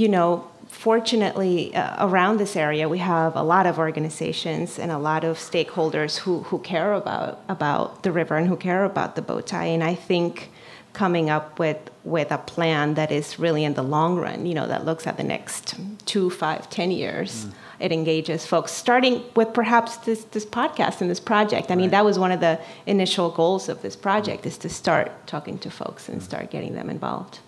[0.00, 0.28] you know
[0.68, 5.36] fortunately uh, around this area we have a lot of organizations and a lot of
[5.36, 9.70] stakeholders who, who care about about the river and who care about the bow tie
[9.76, 10.50] and i think
[10.94, 14.66] coming up with with a plan that is really in the long run you know
[14.66, 15.74] that looks at the next
[16.06, 17.46] two five ten years.
[17.80, 21.70] It engages folks starting with perhaps this this podcast and this project.
[21.70, 24.46] I mean that was one of the initial goals of this project mm.
[24.46, 26.24] is to start talking to folks and mm.
[26.24, 27.40] start getting them involved.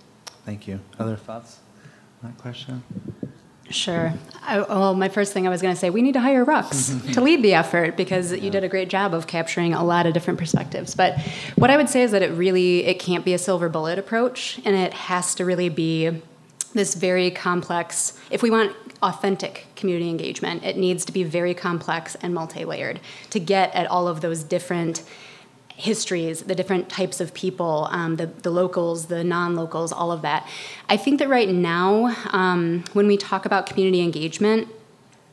[0.45, 0.81] Thank you.
[0.99, 1.61] Other thoughts
[2.23, 2.83] on that question?
[3.71, 4.13] Sure.
[4.43, 7.13] I, well, my first thing I was going to say, we need to hire Rux
[7.15, 10.15] to lead the effort because you did a great job of capturing a lot of
[10.15, 10.95] different perspectives.
[10.95, 11.19] But
[11.57, 14.61] what I would say is that it really it can't be a silver bullet approach,
[14.65, 16.23] and it has to really be
[16.75, 18.19] this very complex.
[18.31, 23.01] If we want authentic community engagement, it needs to be very complex and multi-layered
[23.31, 25.03] to get at all of those different
[25.77, 30.23] histories, the different types of people, um, the, the locals, the non locals, all of
[30.23, 30.49] that.
[30.89, 34.69] I think that right now, um, when we talk about community engagement,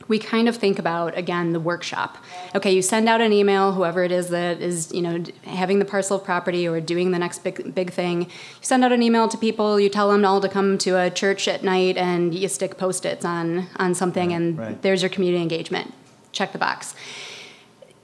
[0.06, 2.18] we kind of think about again the workshop
[2.54, 5.84] okay you send out an email whoever it is that is you know having the
[5.84, 8.28] parcel of property or doing the next big big thing you
[8.60, 11.48] send out an email to people you tell them all to come to a church
[11.48, 14.82] at night and you stick post-its on on something and right.
[14.82, 15.94] there's your community engagement
[16.32, 16.94] check the box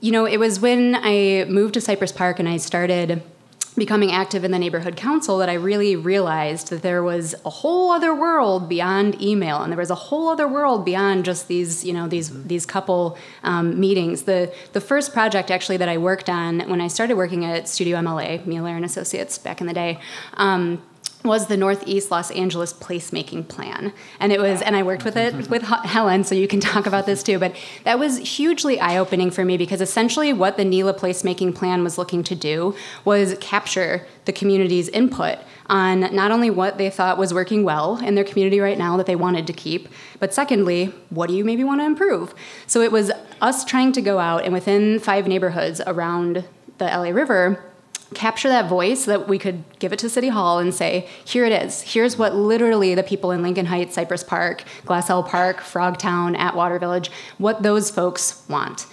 [0.00, 3.22] you know, it was when I moved to Cypress Park and I started
[3.76, 7.92] becoming active in the neighborhood council that I really realized that there was a whole
[7.92, 11.92] other world beyond email, and there was a whole other world beyond just these, you
[11.92, 14.22] know, these these couple um, meetings.
[14.22, 17.98] The the first project actually that I worked on when I started working at Studio
[17.98, 19.98] MLA, Mia Lehrer and Associates, back in the day.
[20.34, 20.82] Um,
[21.22, 25.34] was the Northeast Los Angeles placemaking plan, and it was, and I worked with it
[25.50, 27.38] with Helen, so you can talk about this too.
[27.38, 27.54] But
[27.84, 32.22] that was hugely eye-opening for me because essentially what the NELA placemaking plan was looking
[32.24, 37.64] to do was capture the community's input on not only what they thought was working
[37.64, 41.36] well in their community right now that they wanted to keep, but secondly, what do
[41.36, 42.34] you maybe want to improve?
[42.66, 46.44] So it was us trying to go out and within five neighborhoods around
[46.78, 47.62] the LA River
[48.14, 51.52] capture that voice that we could give it to City Hall and say, here it
[51.52, 51.82] is.
[51.82, 57.10] Here's what literally the people in Lincoln Heights, Cypress Park, Glassell Park, Frogtown, Atwater Village,
[57.38, 58.86] what those folks want.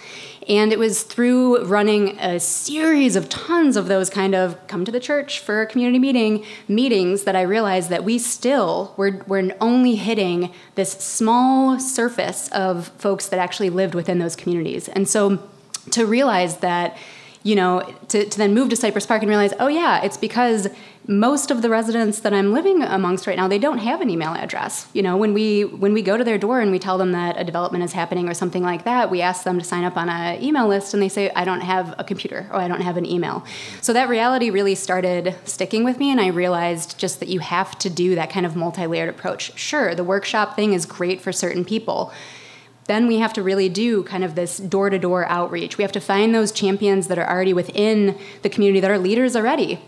[0.48, 4.92] And it was through running a series of tons of those kind of come to
[4.92, 9.50] the church for a community meeting meetings that I realized that we still were, were
[9.60, 14.88] only hitting this small surface of folks that actually lived within those communities.
[14.88, 15.42] And so
[15.90, 16.96] to realize that
[17.42, 20.68] you know, to, to then move to Cypress Park and realize, oh yeah, it's because
[21.06, 24.34] most of the residents that I'm living amongst right now, they don't have an email
[24.34, 24.86] address.
[24.92, 27.40] You know, when we when we go to their door and we tell them that
[27.40, 30.10] a development is happening or something like that, we ask them to sign up on
[30.10, 32.98] an email list and they say, I don't have a computer or I don't have
[32.98, 33.44] an email.
[33.80, 37.78] So that reality really started sticking with me and I realized just that you have
[37.78, 39.58] to do that kind of multi-layered approach.
[39.58, 42.12] Sure, the workshop thing is great for certain people
[42.88, 45.78] then we have to really do kind of this door to door outreach.
[45.78, 49.36] We have to find those champions that are already within the community, that are leaders
[49.36, 49.80] already.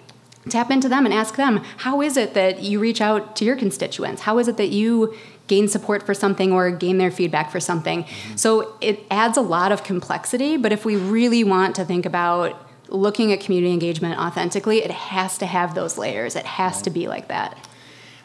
[0.49, 3.57] Tap into them and ask them, how is it that you reach out to your
[3.57, 4.23] constituents?
[4.23, 5.15] How is it that you
[5.49, 8.05] gain support for something or gain their feedback for something?
[8.37, 12.69] So it adds a lot of complexity, but if we really want to think about
[12.89, 16.37] looking at community engagement authentically, it has to have those layers.
[16.37, 17.59] It has to be like that.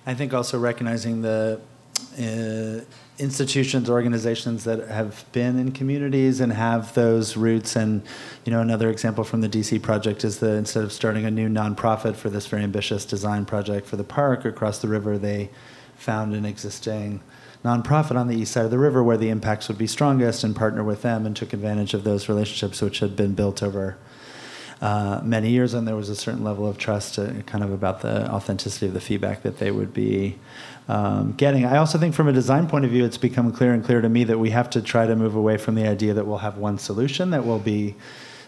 [0.05, 1.61] I think also recognizing the
[2.17, 2.85] uh,
[3.17, 7.75] institutions, organizations that have been in communities and have those roots.
[7.75, 8.01] And
[8.43, 11.47] you know, another example from the DC project is that instead of starting a new
[11.47, 15.49] nonprofit for this very ambitious design project for the park across the river, they
[15.95, 17.21] found an existing
[17.63, 20.55] nonprofit on the east side of the river where the impacts would be strongest and
[20.55, 23.97] partner with them and took advantage of those relationships which had been built over
[24.81, 28.01] uh, many years, and there was a certain level of trust, uh, kind of about
[28.01, 30.37] the authenticity of the feedback that they would be
[30.87, 31.65] um, getting.
[31.65, 34.09] I also think, from a design point of view, it's become clear and clear to
[34.09, 36.57] me that we have to try to move away from the idea that we'll have
[36.57, 37.95] one solution that will be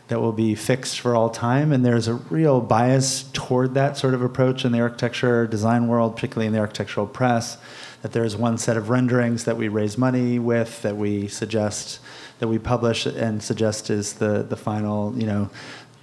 [0.08, 1.74] that will be fixed for all time.
[1.74, 6.16] And there's a real bias toward that sort of approach in the architecture design world,
[6.16, 7.58] particularly in the architectural press.
[8.04, 12.00] That there's one set of renderings that we raise money with, that we suggest,
[12.40, 15.50] that we publish and suggest is the the final, you know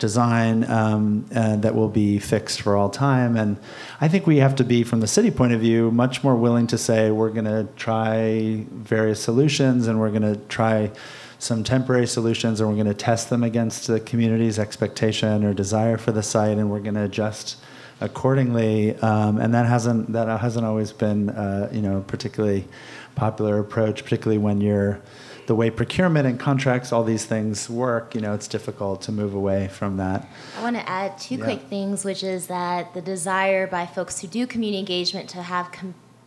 [0.04, 3.38] design um, uh, that will be fixed for all time.
[3.38, 3.56] And
[4.02, 6.66] I think we have to be, from the city point of view, much more willing
[6.66, 10.90] to say we're going to try various solutions and we're going to try
[11.38, 15.96] some temporary solutions and we're going to test them against the community's expectation or desire
[15.96, 17.56] for the site and we're going to adjust
[18.02, 18.94] accordingly.
[18.96, 22.68] Um, and that hasn't that hasn't always been uh, you know particularly
[23.14, 25.00] popular approach, particularly when you're
[25.46, 29.34] the way procurement and contracts, all these things work, you know, it's difficult to move
[29.34, 30.26] away from that.
[30.58, 31.44] I want to add two Yeah.
[31.44, 35.70] quick things, which is that the desire by folks who do community engagement to have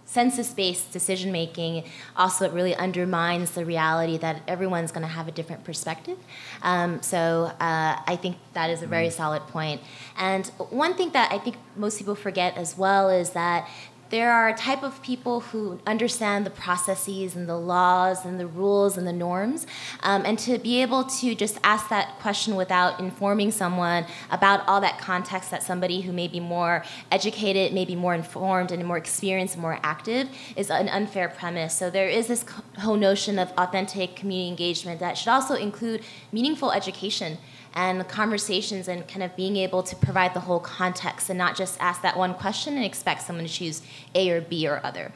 [0.05, 1.83] census-based decision making
[2.15, 6.17] also it really undermines the reality that everyone's going to have a different perspective.
[6.63, 9.81] Um, so uh, I think that is a very solid point.
[10.17, 13.67] And one thing that I think most people forget as well is that
[14.09, 18.47] there are a type of people who understand the processes and the laws and the
[18.47, 19.67] rules and the norms.
[20.01, 24.81] Um, and to be able to just ask that question without informing someone about all
[24.81, 29.57] that context that somebody who may be more educated, maybe more informed, and more experienced
[29.57, 31.73] more active is an unfair premise.
[31.73, 32.45] So there is this
[32.79, 36.01] whole notion of authentic community engagement that should also include
[36.31, 37.37] meaningful education
[37.77, 41.79] and conversations and kind of being able to provide the whole context and not just
[41.79, 43.83] ask that one question and expect someone to choose
[44.15, 45.11] A or B or other.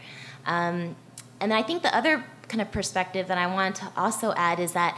[0.46, 0.96] Um,
[1.40, 4.74] and I think the other kind of perspective that I wanted to also add is
[4.74, 4.98] that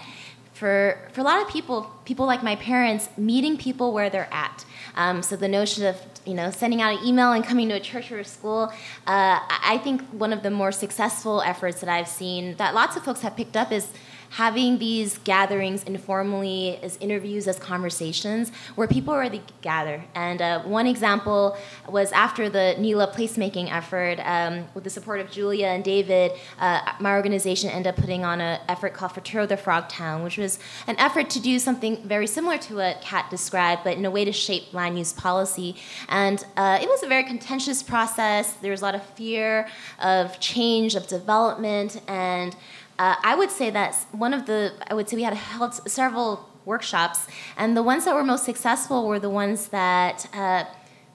[0.53, 4.65] for, for a lot of people, people like my parents, meeting people where they're at.
[4.95, 7.79] Um, so the notion of you know sending out an email and coming to a
[7.79, 8.71] church or a school,
[9.07, 13.03] uh, I think one of the more successful efforts that I've seen that lots of
[13.03, 13.87] folks have picked up is
[14.33, 20.03] having these gatherings informally as interviews as conversations where people already gather.
[20.15, 21.57] And uh, one example
[21.87, 26.81] was after the NELA placemaking effort um, with the support of julia and david uh,
[26.99, 30.59] my organization ended up putting on an effort called Futuro the frog town which was
[30.87, 34.25] an effort to do something very similar to what kat described but in a way
[34.25, 35.75] to shape land use policy.
[36.09, 38.53] And uh, it was a very contentious process.
[38.53, 39.67] There was a lot of fear
[39.99, 42.55] of change of development and
[42.99, 46.49] uh, I would say that one of the, I would say we had held several
[46.65, 47.27] workshops,
[47.57, 50.65] and the ones that were most successful were the ones that uh,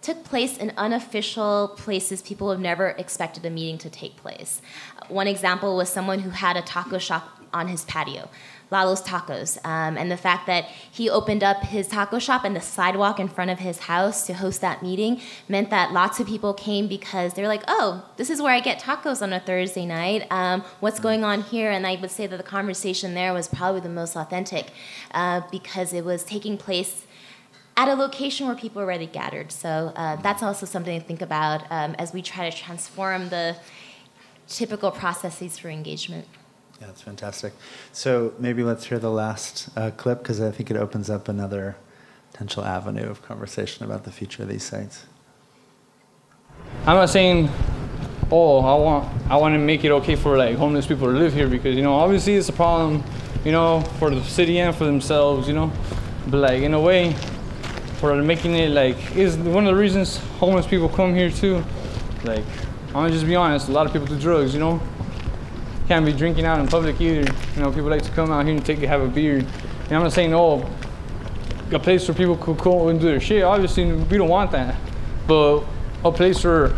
[0.03, 4.61] took place in unofficial places people have never expected a meeting to take place.
[5.09, 8.29] One example was someone who had a taco shop on his patio.
[8.71, 12.61] Lalo's Tacos, um, and the fact that he opened up his taco shop and the
[12.61, 16.53] sidewalk in front of his house to host that meeting meant that lots of people
[16.53, 20.27] came because they're like, oh, this is where I get tacos on a Thursday night.
[20.31, 21.71] Um, what's going on here?
[21.71, 24.71] And I would say that the conversation there was probably the most authentic
[25.13, 27.07] uh, because it was taking place
[27.79, 29.53] at a location where people already gathered.
[29.53, 33.57] So uh, that's also something to think about um, as we try to transform the
[34.49, 36.27] typical processes for engagement.
[36.81, 37.53] Yeah, that's fantastic.
[37.93, 41.77] So maybe let's hear the last uh, clip because I think it opens up another
[42.31, 45.07] potential avenue of conversation about the future of these sites.
[46.87, 47.51] I'm not saying,
[48.31, 51.33] oh, I want I want to make it okay for like homeless people to live
[51.35, 53.03] here because you know obviously it's a problem,
[53.45, 55.73] you know, for the city and for themselves, you know,
[56.29, 57.15] but like in a way,
[57.99, 61.65] for making it like is one of the reasons homeless people come here too.
[62.23, 62.45] Like
[62.89, 64.81] I'm gonna just be honest, a lot of people do drugs, you know.
[65.89, 67.33] Can't be drinking out in public either.
[67.57, 69.39] You know, people like to come out here and take have a beer.
[69.39, 70.69] And I'm not saying oh,
[71.73, 73.43] a place where people could go and do their shit.
[73.43, 74.77] Obviously, we don't want that.
[75.27, 75.65] But
[76.05, 76.73] a place where,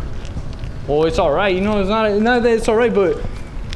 [0.87, 1.53] well, it's all right.
[1.53, 3.21] You know, it's not not that it's all right, but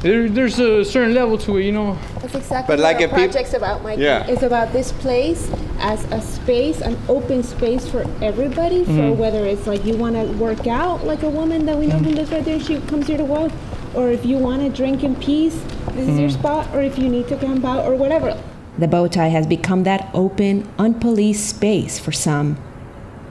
[0.00, 1.64] there, there's a certain level to it.
[1.64, 1.98] You know.
[2.20, 4.02] That's exactly But what like our if peop- project's about, Mikey.
[4.02, 4.26] Yeah.
[4.26, 8.84] It's about this place as a space, an open space for everybody.
[8.86, 9.20] For Mm-hmm.
[9.20, 12.10] whether it's like you want to work out, like a woman that we know who
[12.10, 13.52] lives right there, she comes here to walk,
[13.96, 15.54] or if you want to drink in peace,
[15.92, 16.38] this is your Mm-hmm.
[16.38, 18.40] spot, or if you need to camp out, or whatever.
[18.78, 22.58] The bow tie has become that open, unpoliced space for some.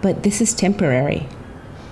[0.01, 1.27] But this is temporary.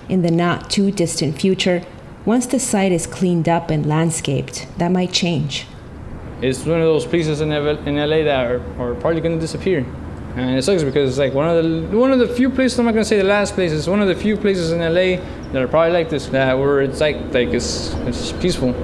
[0.08, 1.82] In the not too distant future,
[2.26, 5.66] once the site is cleaned up and landscaped, that might change.
[6.42, 9.86] It's one of those places in, in LA that are, are probably gonna disappear.
[10.36, 12.86] And it sucks because it's like one of the one of the few places I'm
[12.86, 13.70] not gonna say the last place.
[13.72, 15.22] It's one of the few places in LA
[15.54, 18.74] that are probably like this that where it's like like it's it's peaceful.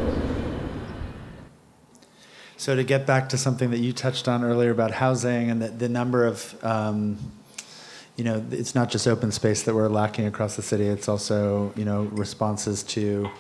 [2.57, 5.69] So to get back to something that you touched on earlier about housing and the,
[5.69, 7.19] the number of, um,
[8.17, 10.85] you know, it's not just open space that we're lacking across the city.
[10.85, 13.31] It's also, you know, responses to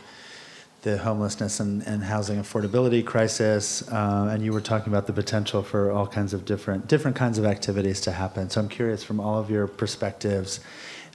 [0.82, 3.86] the homelessness and, and housing affordability crisis.
[3.88, 7.36] Uh, and you were talking about the potential for all kinds of different different kinds
[7.36, 8.48] of activities to happen.
[8.48, 10.60] So I'm curious from all of your perspectives,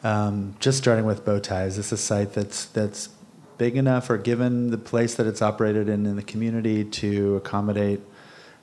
[0.04, 3.10] um, just starting with Bowtie, is this a site that's that's
[3.58, 8.02] big enough or given the place that it's operated in in the community to accommodate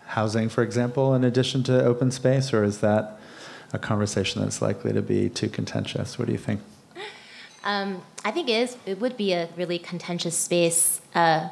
[0.07, 3.19] housing, for example, in addition to open space, or is that
[3.73, 6.19] a conversation that's likely to be too contentious.
[6.19, 6.61] What do you think?
[7.65, 8.77] Um, I think it is.
[8.87, 11.01] It would be a really contentious space.
[11.15, 11.49] Uh,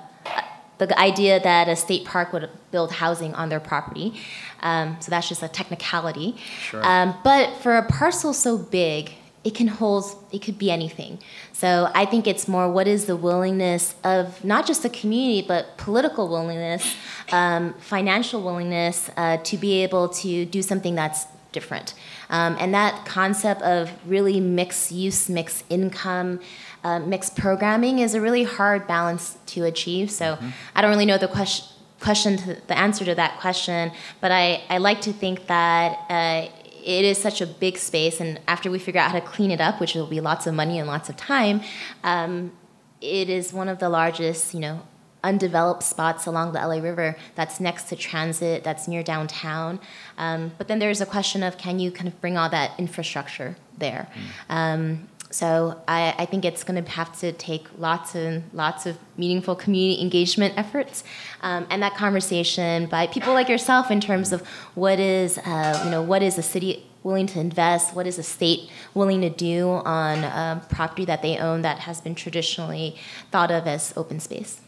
[0.78, 4.18] the idea that a state park would build housing on their property,
[4.60, 6.36] um, so that's just a technicality.
[6.62, 6.84] Sure.
[6.84, 9.12] Um, but for a parcel so big,
[9.42, 10.04] it can hold.
[10.32, 11.18] It could be anything.
[11.52, 15.76] So I think it's more what is the willingness of not just the community, but
[15.78, 16.94] political willingness,
[17.32, 21.94] um, financial willingness uh, to be able to do something that's different.
[22.28, 26.40] Um, and that concept of really mixed use, mixed income,
[26.84, 30.10] uh, mixed programming is a really hard balance to achieve.
[30.10, 30.48] So Mm-hmm.
[30.74, 31.66] I don't really know the question.
[32.00, 36.48] Question to the answer to that question, but I, I like to think that uh,
[36.84, 39.60] it is such a big space, and after we figure out how to clean it
[39.60, 41.60] up, which will be lots of money and lots of time,
[42.04, 42.52] um,
[43.00, 44.82] it is one of the largest, you know,
[45.22, 49.78] undeveloped spots along the LA River that's next to transit, that's near downtown.
[50.16, 53.56] Um, but then there's a question of can you kind of bring all that infrastructure
[53.76, 54.08] there?
[54.48, 58.98] Um, so I, I think it's going to have to take lots and lots of
[59.16, 61.04] meaningful community engagement efforts,
[61.40, 65.90] um, and that conversation by people like yourself in terms of what is uh, you
[65.90, 69.68] know what is a city willing to invest, what is a state willing to do
[69.68, 72.96] on um, property that they own that has been traditionally
[73.30, 74.60] thought of as open space.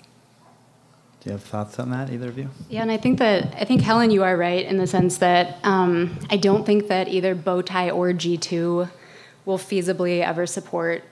[1.21, 2.49] Do you have thoughts on that, either of you?
[2.69, 5.59] Yeah, and I think that I think Helen, you are right in the sense that
[5.65, 8.89] um, I don't think that either bow tie or G two
[9.45, 11.05] will feasibly ever support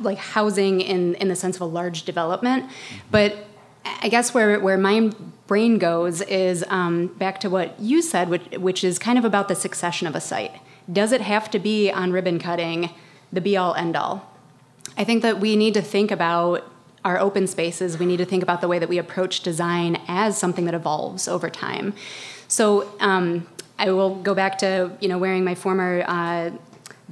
[0.00, 2.70] like housing in in the sense of a large development,
[3.10, 3.46] but
[3.84, 5.10] I guess where where my
[5.46, 9.48] brain goes is um, back to what you said, which which is kind of about
[9.48, 10.52] the succession of a site.
[10.90, 12.90] Does it have to be on ribbon cutting,
[13.32, 14.30] the be all end all?
[14.96, 16.68] I think that we need to think about
[17.04, 17.98] our open spaces.
[17.98, 21.26] We need to think about the way that we approach design as something that evolves
[21.26, 21.94] over time.
[22.46, 26.04] So um, I will go back to you know wearing my former.
[26.06, 26.50] Uh,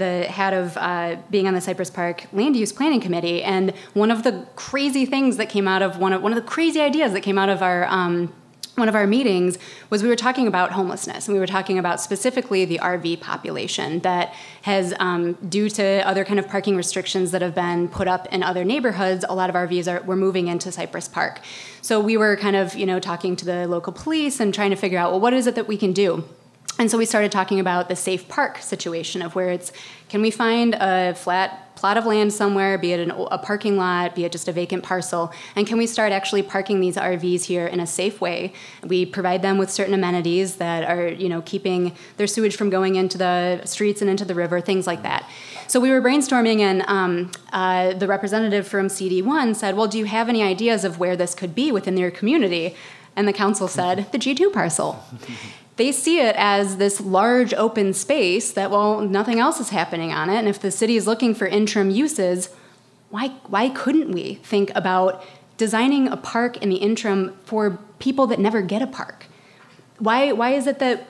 [0.01, 4.11] the head of uh, being on the Cypress Park Land Use Planning Committee, and one
[4.11, 7.13] of the crazy things that came out of one of one of the crazy ideas
[7.13, 8.33] that came out of our um,
[8.77, 9.59] one of our meetings
[9.91, 14.01] was we were talking about homelessness and we were talking about specifically the rv population
[14.01, 14.33] that
[14.63, 18.43] has um, due to other kind of parking restrictions that have been put up in
[18.43, 21.41] other neighborhoods a lot of rvs are were moving into cypress park.
[21.83, 24.77] So we were kind of you know talking to the local police and trying to
[24.77, 26.25] figure out well what is it that we can do
[26.81, 29.71] and so we started talking about the safe park situation of where it's
[30.09, 34.15] can we find a flat plot of land somewhere, be it an, a parking lot,
[34.15, 37.67] be it just a vacant parcel, and can we start actually parking these RVs here
[37.67, 38.55] in a safe way?
[38.83, 42.97] We provide them with certain amenities that are, you know, keeping their sewage from going
[42.97, 45.29] into the streets and into the river, things like that.
[45.69, 50.07] So we were brainstorming, and um, uh, the representative from CD1 said, "Well, do you
[50.07, 52.75] have any ideas of where this could be within your community?"
[53.17, 55.05] And the council said, "The G2 parcel."
[55.81, 60.29] They see it as this large open space that well nothing else is happening on
[60.29, 60.37] it.
[60.37, 62.51] And if the city is looking for interim uses
[63.09, 65.25] why why couldn't we think about
[65.57, 69.25] designing a park in the interim for people that never get a park?
[69.99, 71.07] Why why is it that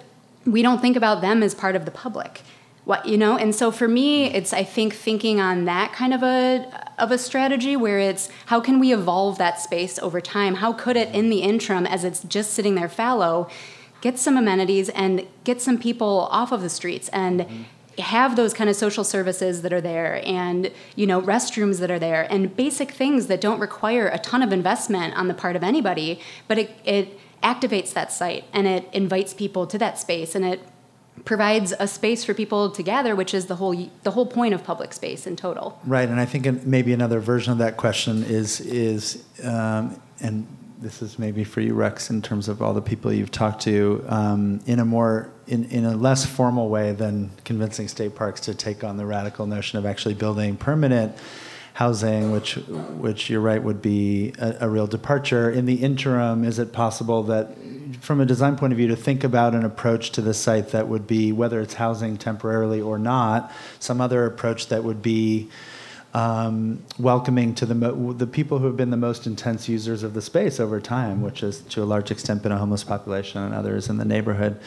[0.47, 2.43] we don't think about them as part of the public?
[2.85, 6.23] What you know and so for me it's i think thinking on that kind of
[6.23, 10.57] a of a strategy where it's how can we evolve that space over time?
[10.57, 13.49] How could it in the interim as it's just sitting there fallow
[14.01, 17.63] get some amenities and get some people off of the streets and mm-hmm.
[18.01, 21.99] have those kind of social services that are there and you know restrooms that are
[21.99, 25.63] there and basic things that don't require a ton of investment on the part of
[25.63, 30.45] anybody but it, it activates that site and it invites people to that space and
[30.45, 30.61] it
[31.25, 34.65] provides a space for people to gather which is the whole the whole point of
[34.65, 38.61] public space in total right and i think maybe another version of that question is
[38.61, 40.47] is um, and
[40.81, 44.03] this is maybe for you, Rex, in terms of all the people you've talked to,
[44.09, 48.55] um, in a more, in, in a less formal way than convincing state parks to
[48.55, 51.15] take on the radical notion of actually building permanent
[51.75, 52.55] housing, which,
[52.99, 55.51] which you're right would be a, a real departure.
[55.51, 57.55] In the interim, is it possible that,
[58.01, 60.89] from a design point of view, to think about an approach to the site that
[60.89, 65.51] would be, whether it's housing temporarily or not, some other approach that would be
[66.13, 70.15] um, welcoming to the mo- the people who have been the most intense users of
[70.15, 73.55] the space over time, which is to a large extent been a homeless population and
[73.55, 74.59] others in the neighborhood.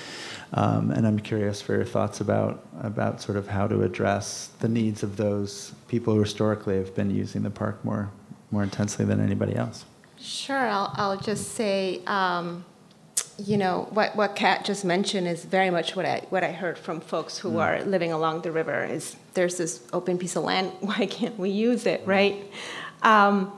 [0.54, 4.70] Um, and I'm curious for your thoughts about about sort of how to address the
[4.70, 8.10] needs of those people who historically have been using the park more
[8.52, 9.84] more intensely than anybody else.
[10.20, 12.02] Sure, I'll, I'll just say.
[12.08, 12.66] Um,
[13.38, 16.78] you know what what Kat just mentioned is very much what I what I heard
[16.78, 17.62] from folks who mm.
[17.62, 21.50] are living along the river is there's this open piece of land why can't we
[21.50, 22.52] use it right
[23.02, 23.52] um,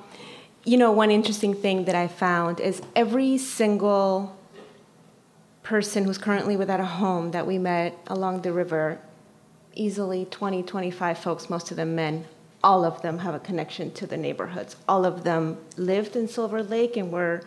[0.64, 4.36] you know one interesting thing that I found is every single
[5.66, 9.00] person who's currently without a home that we met along the river,
[9.74, 12.26] easily 20, 25 folks, most of them men,
[12.64, 14.76] all of them have a connection to the neighborhoods.
[14.88, 17.42] All of them lived in Silver Lake and were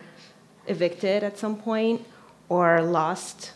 [0.67, 2.05] evicted at some point
[2.49, 3.53] or lost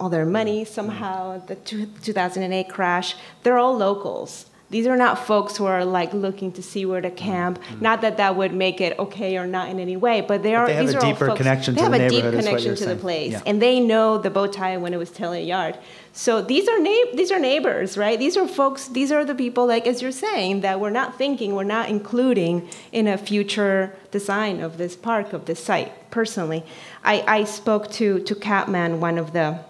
[0.00, 3.16] all their money somehow, the 2008 crash.
[3.42, 4.46] They're all locals.
[4.70, 7.16] These are not folks who are like looking to see where to mm-hmm.
[7.16, 7.58] camp.
[7.58, 7.82] Mm-hmm.
[7.82, 10.66] Not that that would make it okay or not in any way, but they are.
[10.66, 12.24] they have these a are all deeper folks- connection they to have the a deep
[12.24, 13.42] neighborhood, is what connection to the place, Yeah.
[13.46, 15.78] and they know the bow tie when it was Taylor Yard.
[16.12, 18.18] So these are na- these are neighbors, right?
[18.18, 18.88] These are folks.
[18.88, 22.68] These are the people, like as you're saying, that we're not thinking, we're not including
[22.92, 26.10] in a future design of this park, of this site.
[26.10, 26.62] Personally,
[27.04, 29.60] I, I spoke to to Catman, one of the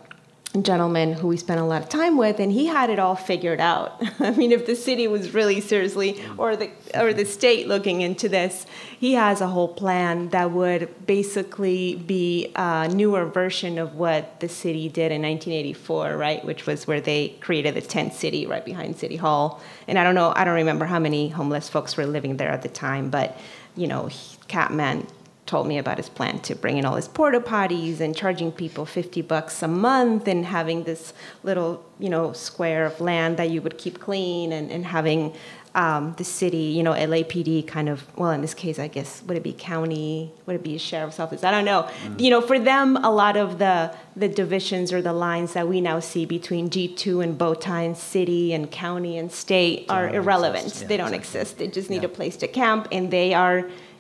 [0.62, 3.60] gentleman who we spent a lot of time with, and he had it all figured
[3.60, 4.02] out.
[4.20, 8.28] I mean, if the city was really seriously, or the or the state looking into
[8.28, 8.66] this,
[8.98, 14.48] he has a whole plan that would basically be a newer version of what the
[14.48, 16.44] city did in 1984, right?
[16.44, 19.60] Which was where they created the tent city right behind City Hall.
[19.86, 22.62] And I don't know, I don't remember how many homeless folks were living there at
[22.62, 23.38] the time, but
[23.76, 24.08] you know,
[24.48, 25.06] Catman
[25.48, 28.84] told me about his plan to bring in all his porta potties and charging people
[28.86, 33.60] 50 bucks a month and having this little you know square of land that you
[33.62, 35.32] would keep clean and, and having
[35.74, 39.36] um, the city you know lapd kind of well in this case i guess would
[39.36, 41.88] it be county would it be a sheriff's office i don't know
[42.18, 45.80] you know for them a lot of the the divisions or the lines that we
[45.80, 50.70] now see between g2 and bowtie and city and county and state are irrelevant.
[50.80, 51.40] Yeah, they don't exactly.
[51.40, 52.12] exist they just need Yeah.
[52.12, 53.58] a place to camp and they are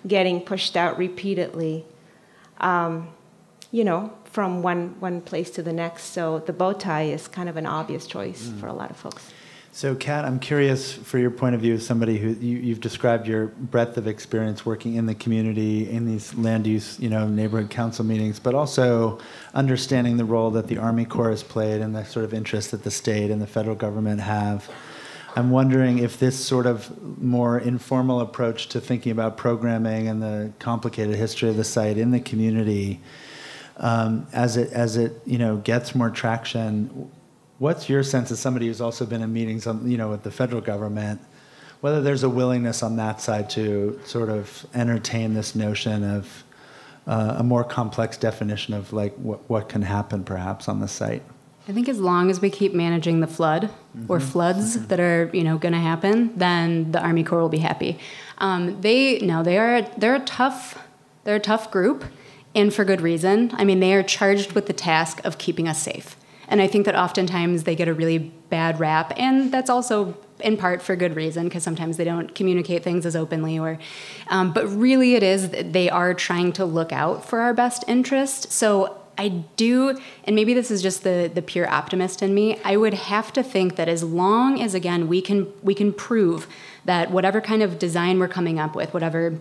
[0.08, 1.84] getting pushed out repeatedly
[2.60, 3.08] um,
[3.70, 6.04] you know, from one, one place to the next.
[6.04, 9.30] So the bow tie is kind of an obvious choice for a lot of folks.
[9.70, 13.28] So, Kat, I'm curious for your point of view as somebody who you, you've described
[13.28, 17.70] your breadth of experience working in the community, in these land use, you know, neighborhood
[17.70, 19.20] council meetings, but also
[19.54, 22.82] understanding the role that the Army Corps has played and the sort of interest that
[22.82, 24.68] the state and the federal government have.
[25.38, 30.52] I'm wondering if this sort of more informal approach to thinking about programming and the
[30.58, 33.00] complicated history of the site in the community,
[33.76, 37.08] um, as it as it you know gets more traction,
[37.58, 40.32] what's your sense as somebody who's also been in meetings on you know with the
[40.32, 41.20] federal government,
[41.82, 46.42] whether there's a willingness on that side to sort of entertain this notion of
[47.06, 51.22] uh, a more complex definition of like what what can happen perhaps on the site.
[51.68, 53.68] I think as long as we keep managing the flood
[54.08, 57.58] or floods that are you know going to happen, then the Army Corps will be
[57.58, 57.98] happy.
[58.38, 60.82] Um, they no, they are they're a tough
[61.24, 62.06] they're a tough group,
[62.54, 63.50] and for good reason.
[63.52, 66.16] I mean, they are charged with the task of keeping us safe,
[66.48, 70.56] and I think that oftentimes they get a really bad rap, and that's also in
[70.56, 73.76] part for good reason because sometimes they don't communicate things as openly or
[74.28, 77.82] um, but really it is that they are trying to look out for our best
[77.88, 82.58] interest so I do, and maybe this is just the the pure optimist in me.
[82.64, 86.46] I would have to think that as long as again we can we can prove
[86.84, 89.40] that whatever kind of design we're coming up with, whatever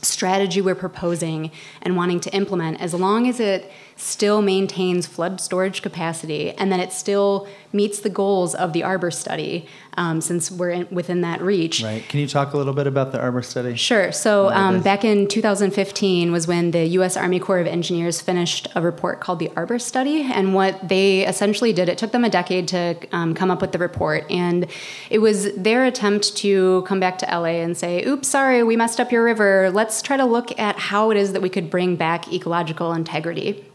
[0.00, 1.50] strategy we're proposing
[1.82, 6.78] and wanting to implement, as long as it still maintains flood storage capacity and that
[6.78, 11.42] it still meets the goals of the Arbor study, um, since we're in, within that
[11.42, 11.82] reach.
[11.82, 12.08] Right?
[12.08, 13.74] Can you talk a little bit about the Arbor study?
[13.74, 14.12] Sure.
[14.12, 17.16] So um, back in 2015 was when the U.S.
[17.16, 21.72] Army Corps of Engineers finished a report called the Arbor Study, and what they essentially
[21.72, 24.66] did, it took them a decade to um, come up with the report, and
[25.10, 29.00] it was their attempt to come back to LA and say, "Oops, sorry, we messed
[29.00, 29.70] up your river.
[29.72, 33.67] Let's try to look at how it is that we could bring back ecological integrity."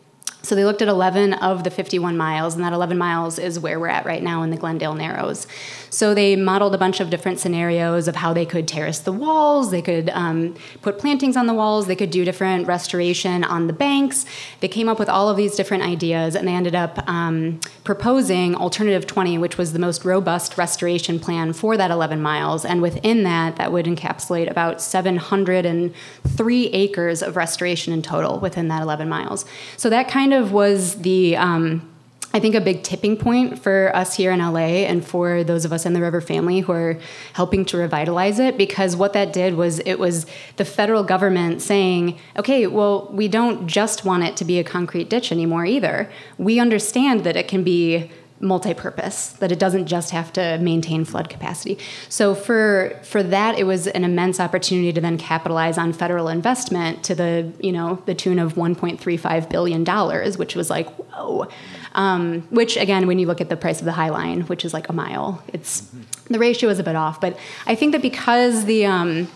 [0.45, 3.79] So they looked at 11 of the 51 miles, and that 11 miles is where
[3.79, 5.47] we're at right now in the Glendale Narrows.
[5.89, 9.71] So they modeled a bunch of different scenarios of how they could terrace the walls,
[9.71, 13.73] they could um, put plantings on the walls, they could do different restoration on the
[13.73, 14.25] banks.
[14.59, 18.53] They came up with all of these different ideas, and they ended up um, proposing
[18.53, 22.65] Alternative 20, which was the most robust restoration plan for that 11 miles.
[22.65, 28.81] And within that, that would encapsulate about 703 acres of restoration in total within that
[28.81, 29.45] 11 miles.
[29.77, 31.38] So that kind of was the.
[31.38, 31.89] Um,
[32.36, 35.71] I think a big tipping point for us here in LA and for those of
[35.71, 36.99] us in the River family who are
[37.34, 40.25] helping to revitalize it because what that did was it was
[40.55, 45.11] the federal government saying, okay, well, we don't just want it to be a concrete
[45.11, 46.09] ditch anymore either.
[46.39, 48.09] We understand that it can be
[48.43, 51.79] multi-purpose that it doesn't just have to maintain flood capacity.
[52.09, 57.03] So for for that it was an immense opportunity to then capitalize on federal investment
[57.05, 61.47] to the you know the tune of 1.35 billion dollars which was like whoa.
[61.95, 64.73] Um, which again when you look at the price of the high line which is
[64.73, 65.89] like a mile it's
[66.29, 67.21] the ratio is a bit off.
[67.21, 69.27] But i think that because the um,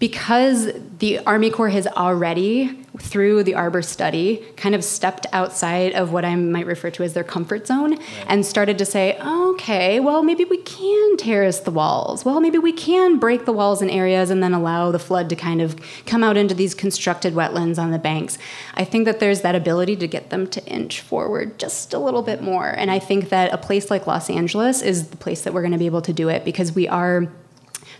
[0.00, 6.10] because the Army Corps has already, through the Arbor study, kind of stepped outside of
[6.10, 10.22] what I might refer to as their comfort zone and started to say, okay, well,
[10.22, 12.24] maybe we can terrace the walls.
[12.24, 15.36] Well, maybe we can break the walls in areas and then allow the flood to
[15.36, 15.76] kind of
[16.06, 18.38] come out into these constructed wetlands on the banks.
[18.74, 22.22] I think that there's that ability to get them to inch forward just a little
[22.22, 22.68] bit more.
[22.68, 25.72] And I think that a place like Los Angeles is the place that we're going
[25.72, 27.30] to be able to do it because we are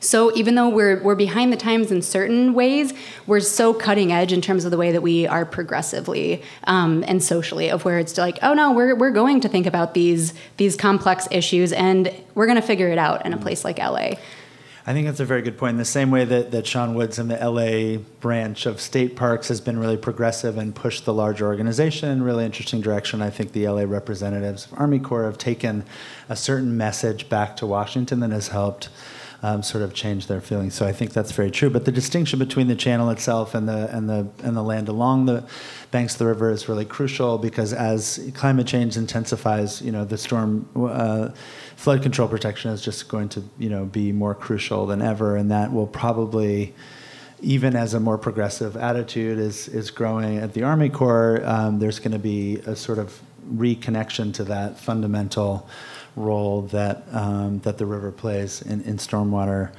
[0.01, 2.93] so even though we're we're behind the times in certain ways,
[3.27, 7.23] we're so cutting edge in terms of the way that we are progressively um, and
[7.23, 7.71] socially.
[7.71, 11.29] Of where it's like, oh no, we're we're going to think about these these complex
[11.31, 14.15] issues, and we're going to figure it out in a place like LA.
[14.87, 15.75] I think that's a very good point.
[15.75, 19.49] In the same way that, that Sean Woods and the LA branch of state parks
[19.49, 23.29] has been really progressive and pushed the larger organization in a really interesting direction, I
[23.29, 25.85] think the LA representatives of Army Corps have taken
[26.31, 28.89] a certain message back to Washington that has helped
[29.43, 30.75] um, sort of change their feelings.
[30.75, 31.71] So I think that's very true.
[31.71, 35.27] But the distinction between the channel itself and the and the and the land along
[35.27, 35.45] the
[35.91, 40.19] banks of the river is really crucial because as climate change intensifies, you know, the
[40.19, 41.31] storm uh,
[41.77, 45.51] flood control protection is just going to you know be more crucial than ever, and
[45.51, 46.75] that will probably
[47.43, 51.99] even as a more progressive attitude is is growing at the Army Corps, um, there's
[51.99, 53.21] going to be a sort of
[53.55, 55.69] reconnection to that fundamental
[56.17, 59.73] role that um, that the river plays in, in stormwater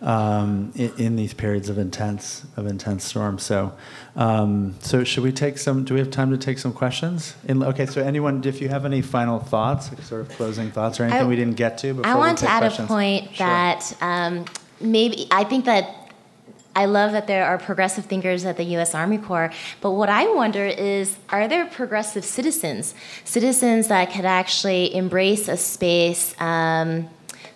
[0.00, 3.42] um, in, in, these periods of intense of intense storms.
[3.42, 3.72] So,
[4.14, 5.84] um, so should we take some?
[5.84, 7.34] Do we have time to take some questions?
[7.46, 11.04] In, okay, so anyone, if you have any final thoughts, sort of closing thoughts, or
[11.04, 12.86] anything I, we didn't get to, before I want to add questions?
[12.86, 13.46] a point sure.
[13.46, 14.44] that um,
[14.80, 15.97] maybe I think that
[16.74, 18.94] I love that there are progressive thinkers at the U.S.
[18.94, 22.94] Army Corps, but what I wonder is are there progressive citizens?
[23.24, 26.34] Citizens that could actually embrace a space.
[26.40, 27.08] Um,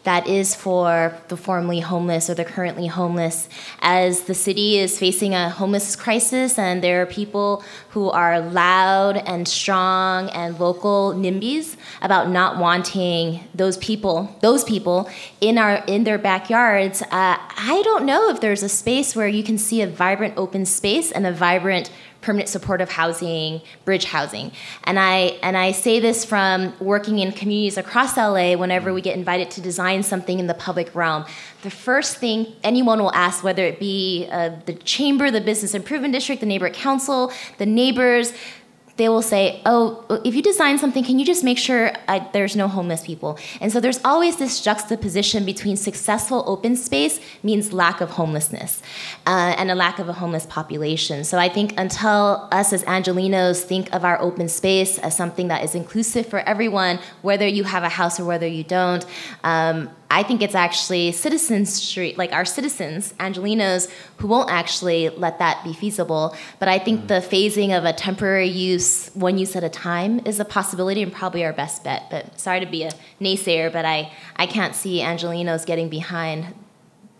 [0.05, 3.48] that is for the formerly homeless or the currently homeless.
[3.80, 9.16] As the city is facing a homeless crisis, and there are people who are loud
[9.16, 15.09] and strong and local NIMBYs about not wanting those people, those people
[15.40, 17.03] in our in their backyards.
[17.03, 20.66] Uh, I don't know if there's a space where you can see a vibrant open
[20.66, 21.90] space and a vibrant
[22.22, 24.52] permanent supportive housing, bridge housing.
[24.84, 29.16] And I and I say this from working in communities across LA whenever we get
[29.16, 31.26] invited to design something in the public realm.
[31.62, 36.14] The first thing anyone will ask, whether it be uh, the chamber, the business improvement
[36.14, 38.32] district, the neighborhood council, the neighbors,
[38.97, 42.57] they will say, "Oh, if you design something, can you just make sure I, there's
[42.57, 48.01] no homeless people?" And so there's always this juxtaposition between successful open space means lack
[48.01, 48.82] of homelessness
[49.26, 51.24] uh, and a lack of a homeless population.
[51.24, 55.64] So I think until us as Angelenos think of our open space as something that
[55.64, 59.05] is inclusive for everyone, whether you have a house or whether you don't.
[59.45, 65.38] Um, I think it's actually citizens street, like our citizens, Angelenos, who won't actually let
[65.38, 66.36] that be feasible.
[66.58, 70.38] But I think the phasing of a temporary use, one use at a time, is
[70.38, 72.10] a possibility and probably our best bet.
[72.10, 72.92] But sorry to be a
[73.22, 76.54] naysayer, but I, I can't see Angelenos getting behind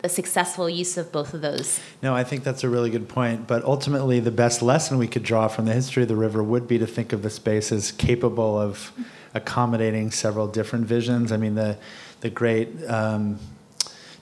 [0.03, 1.79] a successful use of both of those.
[2.03, 3.47] No, I think that's a really good point.
[3.47, 6.67] But ultimately, the best lesson we could draw from the history of the river would
[6.67, 8.91] be to think of the space as capable of
[9.33, 11.31] accommodating several different visions.
[11.31, 11.79] I mean, the
[12.23, 13.37] the great um,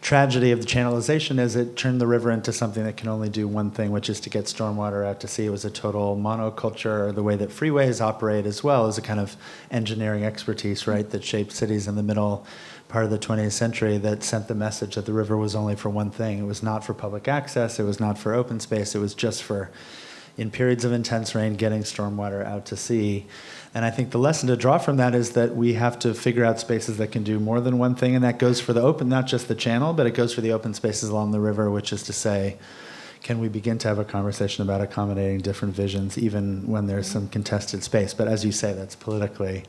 [0.01, 3.47] tragedy of the channelization is it turned the river into something that can only do
[3.47, 5.45] one thing, which is to get stormwater out to sea.
[5.45, 7.13] It was a total monoculture.
[7.13, 9.37] The way that freeways operate as well is a kind of
[9.69, 12.43] engineering expertise, right, that shaped cities in the middle
[12.87, 15.91] part of the 20th century that sent the message that the river was only for
[15.91, 16.39] one thing.
[16.39, 17.79] It was not for public access.
[17.79, 18.95] It was not for open space.
[18.95, 19.69] It was just for,
[20.37, 23.27] in periods of intense rain, getting stormwater out to sea.
[23.73, 26.43] And I think the lesson to draw from that is that we have to figure
[26.43, 29.07] out spaces that can do more than one thing, and that goes for the open,
[29.07, 31.93] not just the channel, but it goes for the open spaces along the river, which
[31.93, 32.57] is to say,
[33.21, 37.29] can we begin to have a conversation about accommodating different visions, even when there's some
[37.29, 38.13] contested space?
[38.13, 39.63] But as you say, that's politically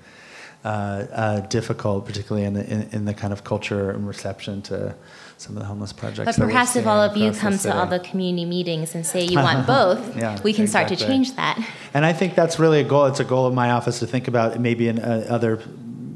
[0.64, 0.68] uh,
[1.12, 4.94] uh, difficult, particularly in the, in, in the kind of culture and reception to
[5.42, 6.38] some of the homeless projects.
[6.38, 9.38] But perhaps if all of you come to all the community meetings and say you
[9.38, 10.96] want both, yeah, we can exactly.
[10.96, 11.58] start to change that.
[11.92, 13.06] And I think that's really a goal.
[13.06, 15.60] It's a goal of my office to think about maybe in uh, other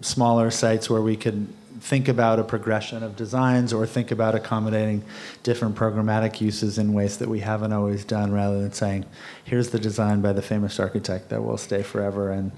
[0.01, 1.49] smaller sites where we could
[1.81, 5.05] think about a progression of designs or think about accommodating
[5.43, 9.05] different programmatic uses in ways that we haven't always done rather than saying
[9.45, 12.51] here's the design by the famous architect that will stay forever and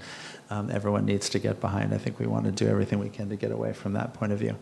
[0.49, 3.29] um, everyone needs to get behind i think we want to do everything we can
[3.29, 4.55] to get away from that point of view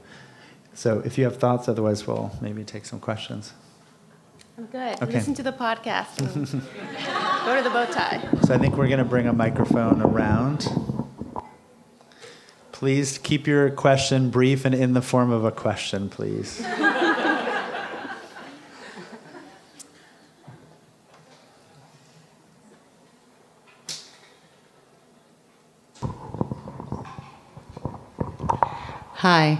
[0.77, 3.51] so if you have thoughts, otherwise, we'll maybe take some questions.
[4.59, 5.01] I'm good.
[5.01, 5.13] Okay.
[5.13, 6.17] Listen to the podcast.
[6.19, 8.21] go to the bow tie.
[8.43, 10.67] So I think we're going to bring a microphone around.
[12.71, 16.63] Please keep your question brief and in the form of a question, please.
[29.15, 29.57] Hi.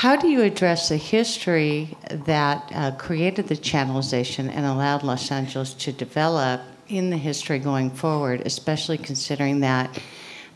[0.00, 5.74] How do you address the history that uh, created the channelization and allowed Los Angeles
[5.74, 10.00] to develop in the history going forward, especially considering that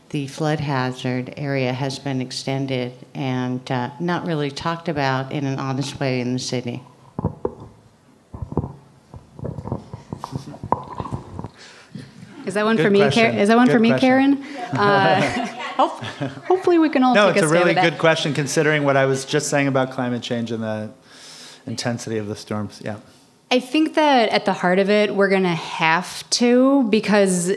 [0.09, 5.59] the flood hazard area has been extended and uh, not really talked about in an
[5.59, 6.81] honest way in the city?
[12.47, 12.99] Is that one Good for me?
[13.01, 13.37] Kar- question.
[13.37, 14.09] is that one Good for me, question.
[14.09, 14.45] Karen?
[14.75, 18.83] Uh, hope, hopefully, we can all No, take it's a a really good question considering
[18.83, 20.91] what I was just saying about climate change and the
[21.65, 22.81] intensity of the storms.
[22.83, 22.97] Yeah.
[23.51, 27.51] I think that at the heart of it, we're going to have to, because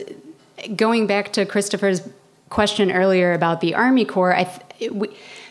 [0.76, 2.02] going back to Christopher's
[2.50, 5.08] question earlier about the Army Corps, I th- we,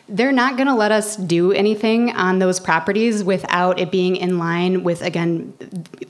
[0.10, 4.38] they're not going to let us do anything on those properties without it being in
[4.38, 5.54] line with, again,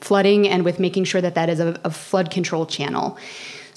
[0.02, 3.18] flooding and with making sure that that is a, a flood control channel.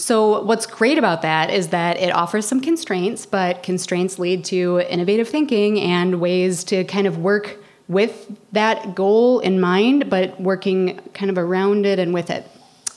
[0.00, 4.80] So, what's great about that is that it offers some constraints, but constraints lead to
[4.88, 10.98] innovative thinking and ways to kind of work with that goal in mind, but working
[11.12, 12.46] kind of around it and with it.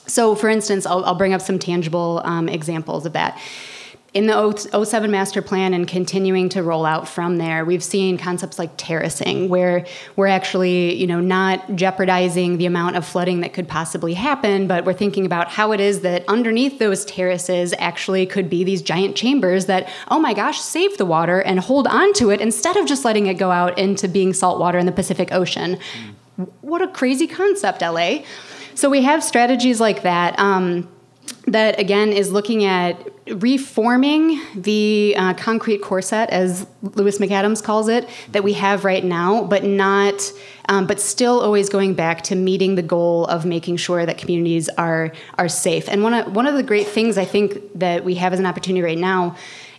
[0.07, 3.37] So, for instance, I'll, I'll bring up some tangible um, examples of that.
[4.13, 8.59] In the 07 master plan and continuing to roll out from there, we've seen concepts
[8.59, 13.67] like terracing, where we're actually, you know, not jeopardizing the amount of flooding that could
[13.67, 18.51] possibly happen, but we're thinking about how it is that underneath those terraces actually could
[18.51, 22.29] be these giant chambers that, oh my gosh, save the water and hold on to
[22.29, 25.31] it instead of just letting it go out into being salt water in the Pacific
[25.31, 25.79] Ocean.
[26.61, 28.19] What a crazy concept, LA.
[28.75, 30.37] So we have strategies like that.
[30.37, 30.87] Um,
[31.47, 38.09] that again is looking at reforming the uh, concrete corset, as Lewis MacAdams calls it,
[38.31, 40.31] that we have right now, but not,
[40.67, 44.67] um, but still always going back to meeting the goal of making sure that communities
[44.77, 45.87] are are safe.
[45.87, 48.45] And one of one of the great things I think that we have as an
[48.45, 49.35] opportunity right now,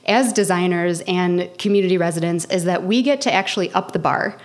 [0.07, 4.39] as designers and community residents, is that we get to actually up the bar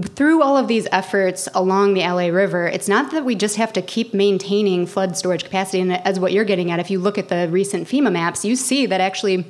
[0.00, 3.72] through all of these efforts along the LA River, it's not that we just have
[3.74, 5.80] to keep maintaining flood storage capacity.
[5.80, 8.56] And as what you're getting at, if you look at the recent FEMA maps, you
[8.56, 9.44] see that actually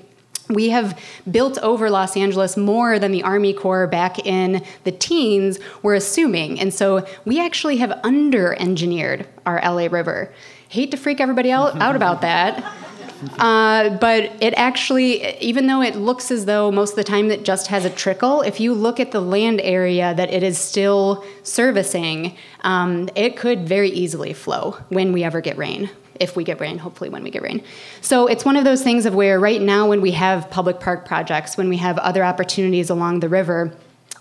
[0.49, 0.99] we have
[1.31, 6.59] built over Los Angeles more than the Army Corps back in the teens were assuming.
[6.59, 10.33] And so we actually have under engineered our LA River.
[10.69, 12.65] Hate to freak everybody out, out about that.
[13.39, 17.45] Uh, but it actually, even though it looks as though most of the time it
[17.45, 21.25] just has a trickle, if you look at the land area that it is still
[21.43, 25.91] servicing, um, it could very easily flow when we ever get rain.
[26.21, 27.65] If we get rain, hopefully when we get rain.
[28.01, 31.05] So it's one of those things of where right now, when we have public park
[31.07, 33.75] projects, when we have other opportunities along the river,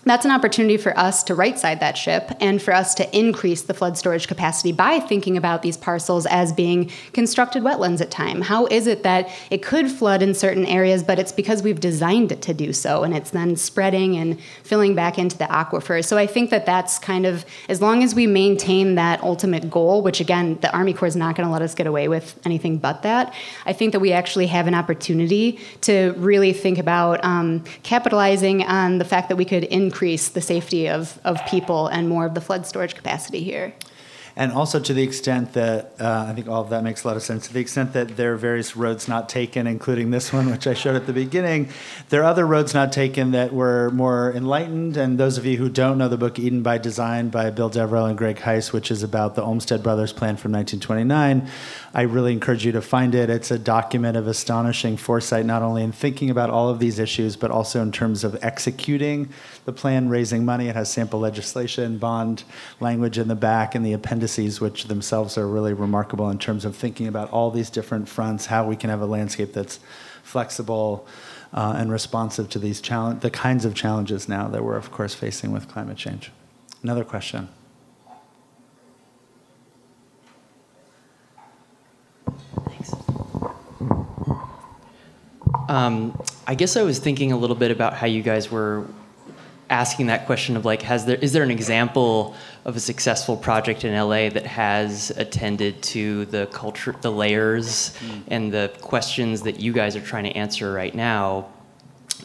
[0.04, 3.62] that's an opportunity for us to right side that ship and for us to increase
[3.62, 8.40] the flood storage capacity by thinking about these parcels as being constructed wetlands at time.
[8.40, 12.32] How is it that it could flood in certain areas, but it's because we've designed
[12.32, 16.04] it to do so and it's then spreading and filling back into the aquifer.
[16.04, 20.02] So I think that that's kind of, as long as we maintain that ultimate goal,
[20.02, 22.78] which again, the Army Corps is not going to let us get away with anything
[22.78, 23.32] but that,
[23.66, 28.98] I think that we actually have an opportunity to really think about um, capitalizing on
[28.98, 32.32] the fact that we could increase increase the safety of, of people and more of
[32.32, 33.74] the flood storage capacity here.
[34.34, 37.18] And also to the extent that uh, I think all of that makes a lot
[37.18, 37.48] of sense.
[37.48, 40.72] To the extent that there are various roads not taken, including this one, which I
[40.72, 41.68] showed at the beginning,
[42.08, 44.96] there are other roads not taken that were more enlightened.
[44.96, 48.06] And those of you who don't know the book Eden by Design by Bill Deverell
[48.06, 51.46] and Greg Hise, which is about the Olmsted Brothers plan from 1929,
[51.92, 53.28] I really encourage you to find it.
[53.28, 57.36] It's a document of astonishing foresight, not only in thinking about all of these issues,
[57.36, 59.28] but also in terms of executing
[59.64, 60.68] the plan, raising money.
[60.68, 62.44] It has sample legislation, bond
[62.80, 66.74] language in the back, and the appendices, which themselves are really remarkable in terms of
[66.74, 69.78] thinking about all these different fronts, how we can have a landscape that's
[70.22, 71.06] flexible
[71.52, 75.14] uh, and responsive to these challenge, the kinds of challenges now that we're, of course,
[75.14, 76.32] facing with climate change.
[76.82, 77.48] Another question.
[85.68, 88.84] Um, I guess I was thinking a little bit about how you guys were
[89.72, 93.84] asking that question of like, has there is there an example of a successful project
[93.84, 98.22] in LA that has attended to the culture, the layers, mm.
[98.28, 101.48] and the questions that you guys are trying to answer right now,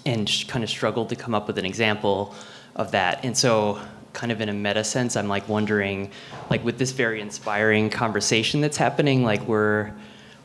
[0.05, 2.35] and kind of struggled to come up with an example
[2.75, 3.23] of that.
[3.23, 3.79] And so,
[4.11, 6.11] kind of in a meta sense, I'm like wondering,
[6.49, 9.93] like with this very inspiring conversation that's happening, like we're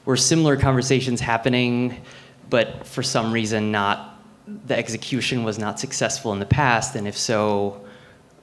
[0.05, 2.01] we're similar conversations happening
[2.53, 4.12] but for some reason not
[4.47, 7.81] the execution was not successful in the past and if so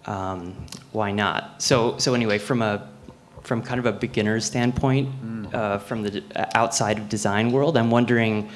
[0.06, 0.56] um,
[0.92, 2.88] why not so so anyway from a
[3.44, 5.54] from kind of a beginner's standpoint mm.
[5.54, 6.24] uh, from the
[6.56, 8.50] outside of design world i'm wondering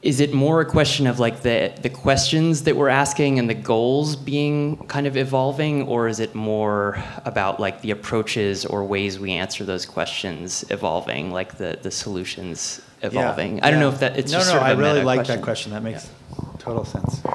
[0.00, 3.54] is it more a question of like the the questions that we're asking and the
[3.54, 9.18] goals being kind of evolving or is it more about like the approaches or ways
[9.18, 14.00] we answer those questions evolving like the the solutions evolving Yeah, i don't know if
[14.00, 14.58] that it's no, just no.
[14.58, 15.36] sort of I a really like question.
[15.36, 15.72] that question.
[15.72, 16.10] That makes
[16.58, 17.20] total sense.
[17.24, 17.30] I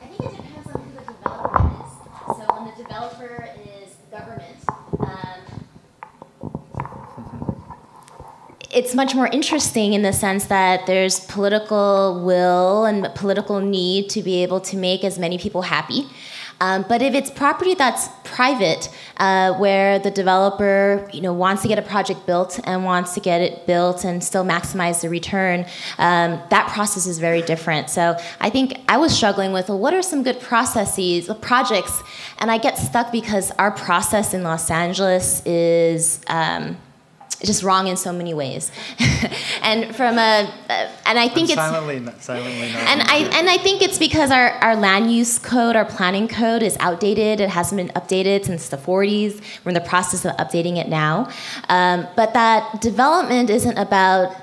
[0.00, 2.36] think it depends on who the developer is.
[2.38, 4.58] So when the developer is government,
[5.00, 5.38] um,
[8.72, 14.22] it's much more interesting in the sense that there's political will and political need to
[14.22, 16.06] be able to make as many people happy.
[16.60, 21.68] Um, but if it's property that's private, uh, where the developer, you know, wants to
[21.68, 25.64] get a project built and wants to get it built and still maximize the return,
[25.98, 27.88] um, that process is very different.
[27.88, 32.02] So I think I was struggling with, well, what are some good processes, uh, projects,
[32.38, 36.20] and I get stuck because our process in Los Angeles is.
[36.26, 36.76] Um,
[37.42, 38.70] just wrong in so many ways,
[39.62, 42.68] and from a, uh, and I think I'm it's silently, silently.
[42.68, 46.62] and I and I think it's because our, our land use code, our planning code
[46.62, 47.40] is outdated.
[47.40, 49.40] It hasn't been updated since the 40s.
[49.64, 51.30] We're in the process of updating it now.
[51.68, 54.36] Um, but that development isn't about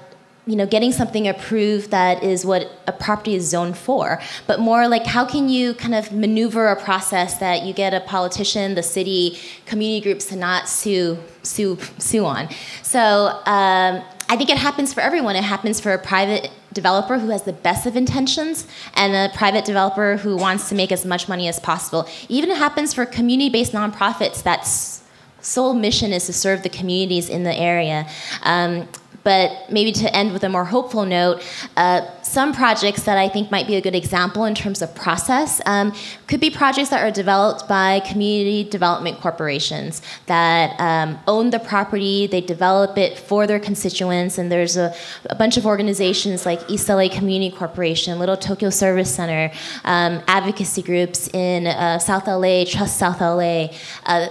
[0.47, 4.87] you know getting something approved that is what a property is zoned for, but more
[4.87, 8.83] like how can you kind of maneuver a process that you get a politician, the
[8.83, 12.49] city, community groups to not sue sue sue on.
[12.81, 15.35] So um, I think it happens for everyone.
[15.35, 19.65] It happens for a private developer who has the best of intentions and a private
[19.65, 22.07] developer who wants to make as much money as possible.
[22.29, 25.03] Even it happens for community-based nonprofits that's
[25.41, 28.07] sole mission is to serve the communities in the area.
[28.43, 28.87] Um,
[29.27, 31.43] but maybe to end with a more hopeful note,
[31.75, 35.59] uh, some projects that I think might be a good example in terms of process
[35.65, 35.93] um,
[36.27, 42.25] could be projects that are developed by community development corporations that um, own the property,
[42.27, 44.95] they develop it for their constituents, and there's a,
[45.25, 49.51] a bunch of organizations like East LA Community Corporation, Little Tokyo Service Center,
[49.83, 53.71] um, advocacy groups in uh, South LA, Trust South LA.
[54.05, 54.29] Uh,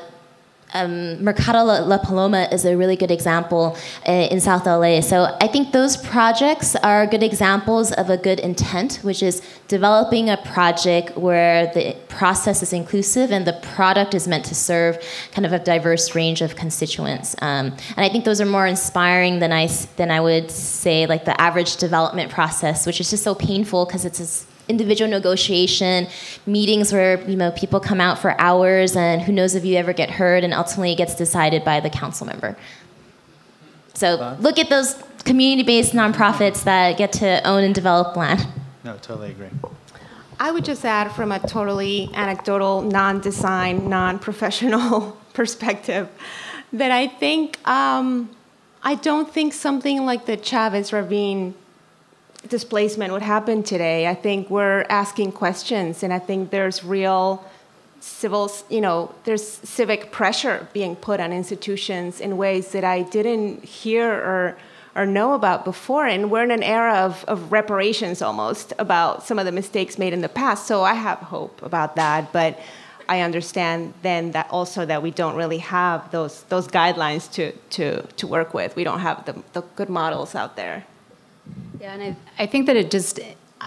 [0.74, 3.76] um, Mercado La, La Paloma is a really good example
[4.06, 5.00] uh, in South LA.
[5.00, 10.28] So I think those projects are good examples of a good intent, which is developing
[10.28, 14.98] a project where the process is inclusive and the product is meant to serve
[15.32, 17.36] kind of a diverse range of constituents.
[17.40, 17.66] Um,
[17.96, 21.40] and I think those are more inspiring than I than I would say like the
[21.40, 26.08] average development process, which is just so painful because it's this individual negotiation,
[26.46, 29.92] meetings where you know people come out for hours, and who knows if you ever
[29.92, 32.56] get heard, and ultimately it gets decided by the council member.
[33.94, 38.46] So look at those community-based nonprofits that get to own and develop land.
[38.84, 39.48] No, totally agree.
[40.38, 46.08] I would just add from a totally anecdotal, non design, non professional perspective
[46.72, 48.30] that I think, um,
[48.82, 51.54] I don't think something like the Chavez Ravine
[52.46, 54.06] displacement would happen today.
[54.06, 57.44] I think we're asking questions, and I think there's real
[58.00, 63.64] civil, you know, there's civic pressure being put on institutions in ways that I didn't
[63.64, 64.56] hear or
[64.96, 66.06] or know about before.
[66.06, 70.14] And we're in an era of, of reparations almost about some of the mistakes made
[70.14, 70.66] in the past.
[70.66, 72.58] So I have hope about that, but
[73.06, 78.02] I understand then that also that we don't really have those those guidelines to to
[78.02, 78.74] to work with.
[78.74, 80.84] We don't have the, the good models out there.
[81.80, 82.02] Yeah, and
[82.38, 83.20] I, I think that it just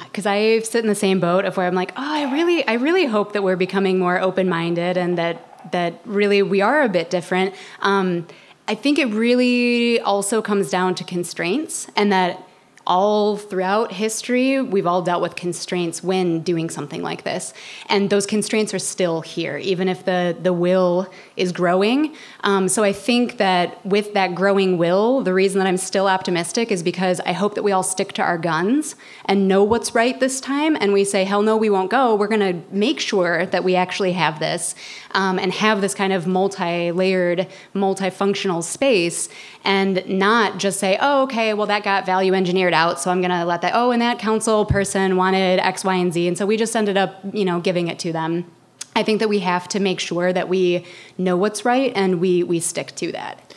[0.04, 2.74] because I sit in the same boat of where I'm like, oh, I really, I
[2.74, 7.10] really hope that we're becoming more open-minded and that that really we are a bit
[7.10, 7.54] different.
[7.82, 8.28] Um,
[8.68, 12.46] I think it really also comes down to constraints, and that
[12.88, 17.54] all throughout history, we've all dealt with constraints when doing something like this.
[17.88, 21.08] And those constraints are still here, even if the, the will
[21.40, 22.16] is growing.
[22.42, 26.72] Um, so I think that with that growing will, the reason that I'm still optimistic
[26.72, 28.96] is because I hope that we all stick to our guns
[29.26, 30.76] and know what's right this time.
[30.80, 32.16] And we say, hell no, we won't go.
[32.16, 34.76] We're going to make sure that we actually have this
[35.12, 39.30] um, and have this kind of multi layered, multifunctional space
[39.64, 43.32] and not just say, oh, okay, well, that got value engineered out, so I'm going
[43.32, 46.28] to let that, oh, and that council person wanted X, Y, and Z.
[46.28, 48.46] And so we just ended up, you know, giving it to them.
[49.00, 50.86] I think that we have to make sure that we
[51.18, 53.56] know what's right and we, we stick to that.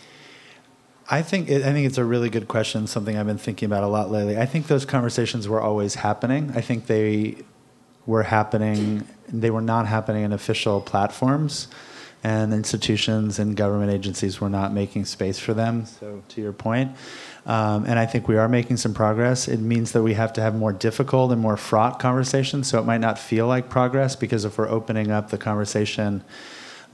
[1.11, 2.87] I think it, I think it's a really good question.
[2.87, 4.39] Something I've been thinking about a lot lately.
[4.39, 6.53] I think those conversations were always happening.
[6.55, 7.39] I think they
[8.07, 9.09] were happening.
[9.29, 11.67] They were not happening in official platforms,
[12.23, 15.87] and institutions and government agencies were not making space for them.
[15.87, 16.97] So, to your point,
[17.47, 19.49] um, and I think we are making some progress.
[19.49, 22.69] It means that we have to have more difficult and more fraught conversations.
[22.69, 26.23] So it might not feel like progress because if we're opening up the conversation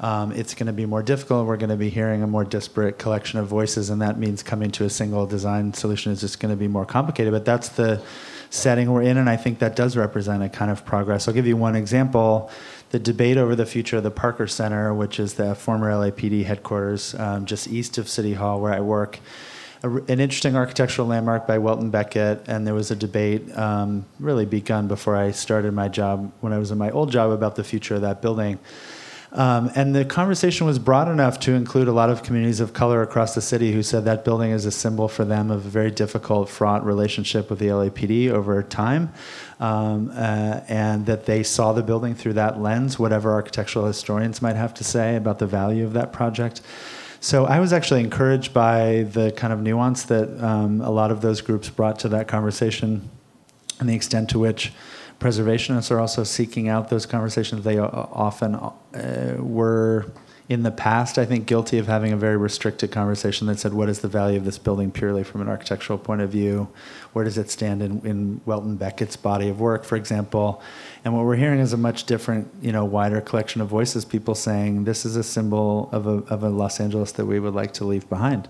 [0.01, 1.47] um, it's going to be more difficult.
[1.47, 4.71] We're going to be hearing a more disparate collection of voices, and that means coming
[4.73, 7.33] to a single design solution is just going to be more complicated.
[7.33, 8.03] But that's the
[8.51, 11.27] setting we're in, and I think that does represent a kind of progress.
[11.27, 12.51] I'll give you one example.
[12.91, 17.15] The debate over the future of the Parker Center, which is the former LAPD headquarters
[17.17, 19.19] um, just east of City Hall where I work,
[19.83, 24.47] a, an interesting architectural landmark by Welton Becket, and there was a debate um, really
[24.47, 27.65] begun before I started my job when I was in my old job about the
[27.65, 28.59] future of that building.
[29.31, 33.03] Um, and the conversation was broad enough to include a lot of communities of color
[33.03, 35.91] across the city who said that building is a symbol for them of a very
[35.91, 39.13] difficult, fraught relationship with the LAPD over time,
[39.61, 44.57] um, uh, and that they saw the building through that lens, whatever architectural historians might
[44.57, 46.63] have to say about the value of that project.
[47.21, 51.21] So I was actually encouraged by the kind of nuance that um, a lot of
[51.21, 53.11] those groups brought to that conversation
[53.81, 54.73] and the extent to which
[55.21, 57.65] preservationists are also seeking out those conversations.
[57.65, 60.07] They often uh, were
[60.49, 63.91] in the past, I think, guilty of having a very restricted conversation that said, what
[63.91, 66.69] is the value of this building purely from an architectural point of view?
[67.13, 70.63] Where does it stand in, in Welton Becket's body of work, for example?
[71.05, 74.35] And what we're hearing is a much different, you know, wider collection of voices, people
[74.35, 77.75] saying, this is a symbol of a, of a Los Angeles that we would like
[77.75, 78.49] to leave behind.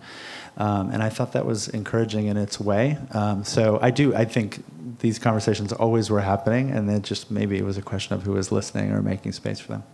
[0.57, 2.97] Um, and I thought that was encouraging in its way.
[3.11, 4.63] Um, so I do, I think
[5.01, 8.33] these conversations always were happening, and then just maybe it was a question of who
[8.33, 9.85] was listening or making space for them.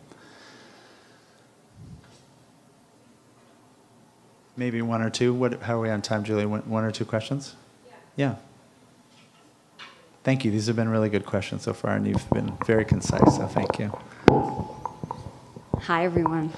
[4.57, 5.35] Maybe one or two.
[5.35, 6.47] What, how are we on time, Julie?
[6.47, 7.57] One, one or two questions?
[8.17, 8.35] Yeah.
[9.77, 9.85] yeah.
[10.23, 10.51] Thank you.
[10.51, 13.79] These have been really good questions so far, and you've been very concise, so thank
[13.79, 13.93] you.
[15.81, 16.53] Hi, everyone.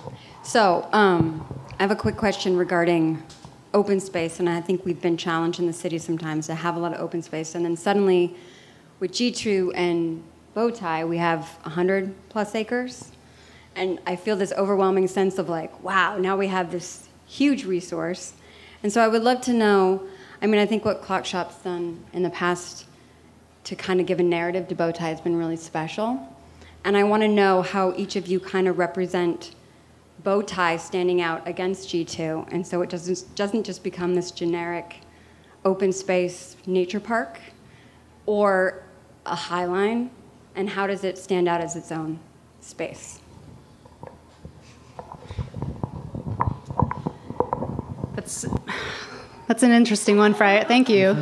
[0.45, 1.45] So, um,
[1.79, 3.23] I have a quick question regarding
[3.75, 6.79] open space, and I think we've been challenged in the city sometimes to have a
[6.79, 8.37] lot of open space, and then suddenly
[9.01, 10.23] with G2 and
[10.55, 13.11] Bowtie, we have 100 plus acres,
[13.75, 18.35] and I feel this overwhelming sense of like, wow, now we have this huge resource.
[18.83, 20.07] And so I would love to know
[20.41, 22.87] I mean, I think what Clockshop's done in the past
[23.65, 26.21] to kind of give a narrative to Bowtie has been really special.
[26.85, 29.55] And I want to know how each of you kind of represent
[30.23, 32.53] Bowtie standing out against G2.
[32.53, 35.01] And so it doesn't, doesn't just become this generic
[35.65, 37.41] open space nature park
[38.27, 38.85] or
[39.25, 40.11] a highline.
[40.55, 42.21] And how does it stand out as its own
[42.61, 43.21] space?
[48.17, 48.47] That's
[49.47, 50.65] that's an interesting one, Fry.
[50.65, 51.17] Thank you.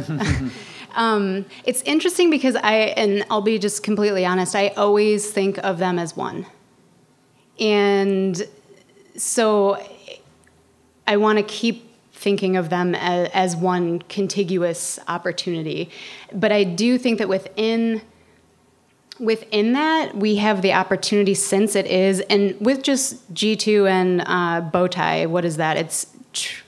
[0.95, 5.79] um, it's interesting because I, and I'll be just completely honest, I always think of
[5.79, 6.47] them as one.
[7.61, 8.49] And
[9.16, 9.79] so
[11.07, 15.91] I want to keep thinking of them as, as, one contiguous opportunity.
[16.33, 18.01] But I do think that within
[19.21, 24.69] within that we have the opportunity since it is and with just G2 and uh,
[24.73, 25.77] Bowtie, what is that?
[25.77, 26.64] It's tr-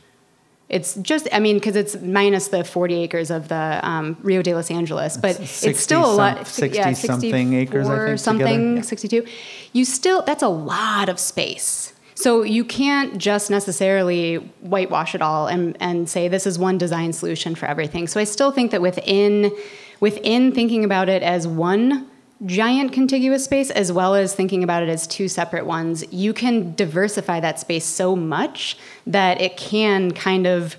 [0.68, 4.52] it's just, I mean, because it's minus the 40 acres of the um, Rio de
[4.52, 6.46] Los Angeles, but it's still a lot.
[6.46, 8.00] 60 yeah, something acres, I think.
[8.00, 8.82] Or something, yeah.
[8.82, 9.26] 62.
[9.72, 11.92] You still, that's a lot of space.
[12.16, 17.12] So you can't just necessarily whitewash it all and, and say this is one design
[17.12, 18.08] solution for everything.
[18.08, 19.52] So I still think that within
[20.00, 22.08] within thinking about it as one
[22.44, 26.74] giant contiguous space as well as thinking about it as two separate ones, you can
[26.74, 28.76] diversify that space so much
[29.06, 30.76] that it can kind of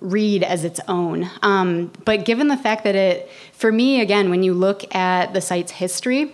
[0.00, 1.28] read as its own.
[1.42, 5.40] Um, but given the fact that it, for me, again, when you look at the
[5.40, 6.32] site's history,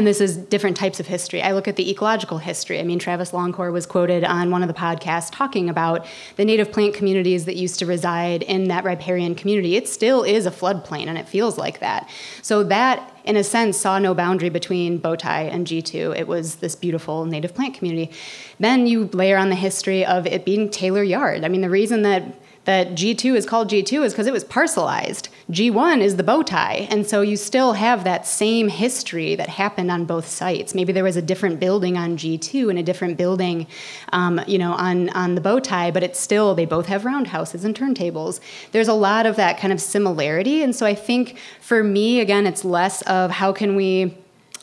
[0.00, 1.42] and this is different types of history.
[1.42, 2.80] I look at the ecological history.
[2.80, 6.06] I mean, Travis Longcore was quoted on one of the podcasts talking about
[6.36, 9.76] the native plant communities that used to reside in that riparian community.
[9.76, 12.08] It still is a floodplain, and it feels like that.
[12.40, 16.18] So that, in a sense, saw no boundary between Bowtie and G2.
[16.18, 18.10] It was this beautiful native plant community.
[18.58, 21.44] Then you layer on the history of it being Taylor Yard.
[21.44, 25.28] I mean, the reason that that G2 is called G2 is because it was parcelized.
[25.50, 26.86] G1 is the bow tie.
[26.90, 30.74] And so you still have that same history that happened on both sites.
[30.74, 33.66] Maybe there was a different building on G2 and a different building,
[34.12, 37.64] um, you know, on, on the bow tie, but it's still, they both have roundhouses
[37.64, 38.40] and turntables.
[38.72, 40.62] There's a lot of that kind of similarity.
[40.62, 44.16] And so I think for me, again, it's less of how can we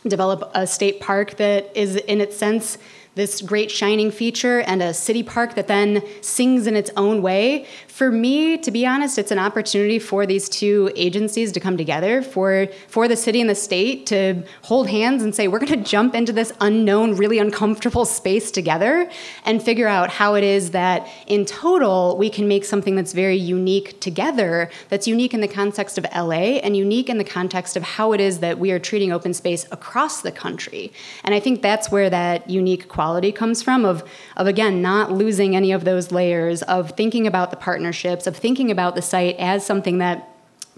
[0.07, 2.78] develop a state park that is, in its sense,
[3.18, 7.65] this great shining feature and a city park that then sings in its own way.
[7.98, 12.22] For me, to be honest, it's an opportunity for these two agencies to come together,
[12.22, 15.90] for, for the city and the state to hold hands and say, we're going to
[15.90, 19.10] jump into this unknown, really uncomfortable space together
[19.45, 23.36] and figure out how it is that in total we can make something that's very
[23.36, 27.82] unique together, that's unique in the context of LA and unique in the context of
[27.82, 30.94] how it is that we are treating open space across the country.
[31.24, 35.56] And I think that's where that unique quality comes from of, of again, not losing
[35.56, 37.57] any of those layers, of thinking about the
[37.88, 40.30] partnerships, of thinking about the site as something that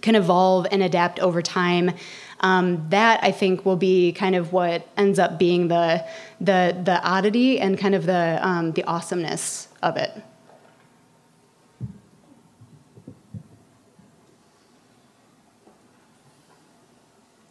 [0.01, 1.91] can evolve and adapt over time.
[2.41, 6.05] Um, that I think will be kind of what ends up being the
[6.39, 10.11] the the oddity and kind of the um, the awesomeness of it.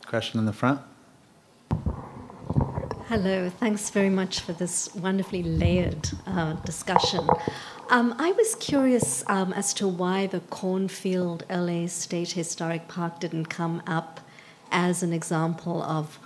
[0.07, 0.81] Question in the front.
[3.09, 7.27] Hello, thanks very much for this wonderfully layered uh, discussion.
[7.91, 13.47] Um, I was curious um, as to why the Cornfield LA State Historic Park didn't
[13.47, 14.21] come up
[14.71, 16.19] as an example of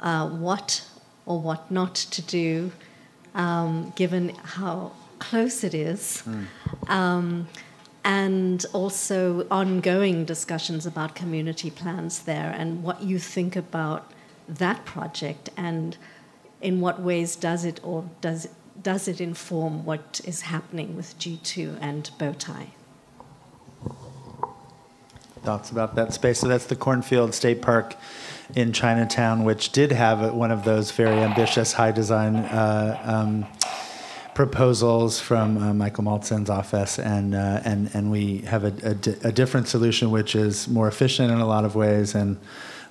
[0.00, 0.88] uh, what
[1.26, 2.72] or what not to do,
[3.34, 6.22] um, given how close it is.
[6.88, 7.48] Um,
[8.02, 14.12] and also ongoing discussions about community plans there and what you think about
[14.48, 15.96] that project and
[16.62, 18.48] in what ways does it or does
[18.82, 22.68] does it inform what is happening with G2 and Bowtie?
[25.42, 26.40] Thoughts about that space?
[26.40, 27.94] So that's the Cornfield State Park
[28.54, 33.46] in Chinatown, which did have one of those very ambitious high design uh, um,
[34.34, 39.16] proposals from uh, Michael Maltzan's office, and uh, and and we have a, a, di-
[39.24, 42.38] a different solution, which is more efficient in a lot of ways, and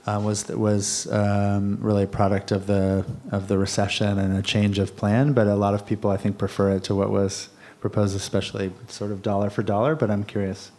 [0.05, 4.79] uh, was was um, really a product of the of the recession and a change
[4.79, 5.33] of plan.
[5.33, 7.49] But a lot of people, I think, prefer it to what was
[7.79, 9.95] proposed, especially sort of dollar for dollar.
[9.95, 10.71] But I'm curious.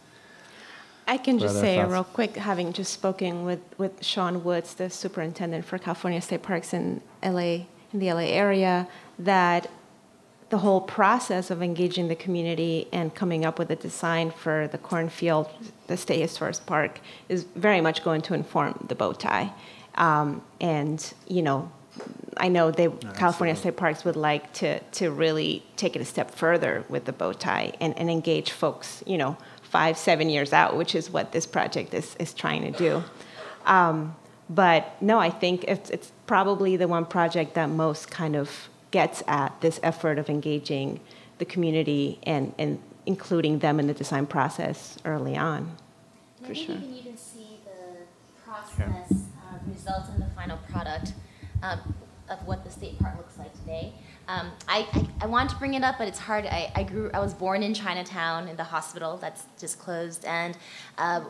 [1.09, 1.91] I can just say thoughts?
[1.91, 6.73] real quick, having just spoken with, with Sean Woods, the superintendent for California State Parks
[6.73, 9.69] in LA, in the LA area, that
[10.49, 14.77] the whole process of engaging the community and coming up with a design for the
[14.77, 15.49] cornfield,
[15.87, 19.51] the State Historic Park, is very much going to inform the bow tie.
[19.95, 21.71] Um, and, you know,
[22.37, 26.31] I know they, California State Parks would like to, to really take it a step
[26.31, 30.77] further with the bow tie and, and engage folks, you know, five, seven years out,
[30.77, 33.03] which is what this project is, is trying to do.
[33.65, 34.15] Um,
[34.49, 39.23] but no, I think it's, it's probably the one project that most kind of gets
[39.27, 40.99] at this effort of engaging
[41.37, 45.75] the community and, and including them in the design process early on.
[46.37, 46.75] And For I think sure.
[46.75, 48.05] you can even see the
[48.43, 51.13] process uh, result in the final product
[51.63, 51.95] um,
[52.29, 53.93] of what the state park looks like today.
[54.27, 56.45] Um, I, I, I want to bring it up, but it's hard.
[56.45, 57.09] I, I grew.
[57.13, 60.57] I was born in Chinatown in the hospital that's just closed, and
[60.97, 61.21] uh,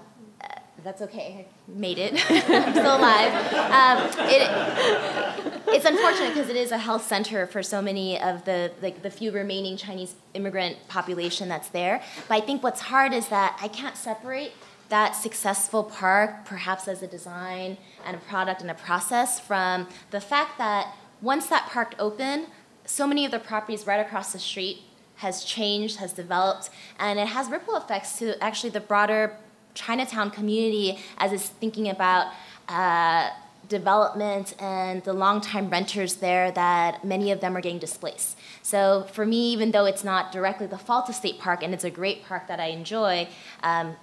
[0.83, 1.45] that's okay.
[1.47, 2.13] I made it.
[2.29, 3.33] I'm still alive.
[3.53, 8.71] Um, it, it's unfortunate because it is a health center for so many of the
[8.81, 12.01] like the few remaining Chinese immigrant population that's there.
[12.27, 14.53] But I think what's hard is that I can't separate
[14.89, 20.21] that successful park, perhaps as a design and a product and a process, from the
[20.21, 22.47] fact that once that park opened,
[22.85, 24.83] so many of the properties right across the street
[25.15, 29.35] has changed, has developed, and it has ripple effects to actually the broader
[29.77, 32.33] Chinatown community as it's thinking about
[32.67, 33.29] uh,
[33.69, 38.37] development and the longtime renters there that many of them are getting displaced.
[38.61, 41.83] So for me, even though it's not directly the fault of State Park and it's
[41.83, 43.27] a great park that I enjoy,
[43.63, 43.95] um,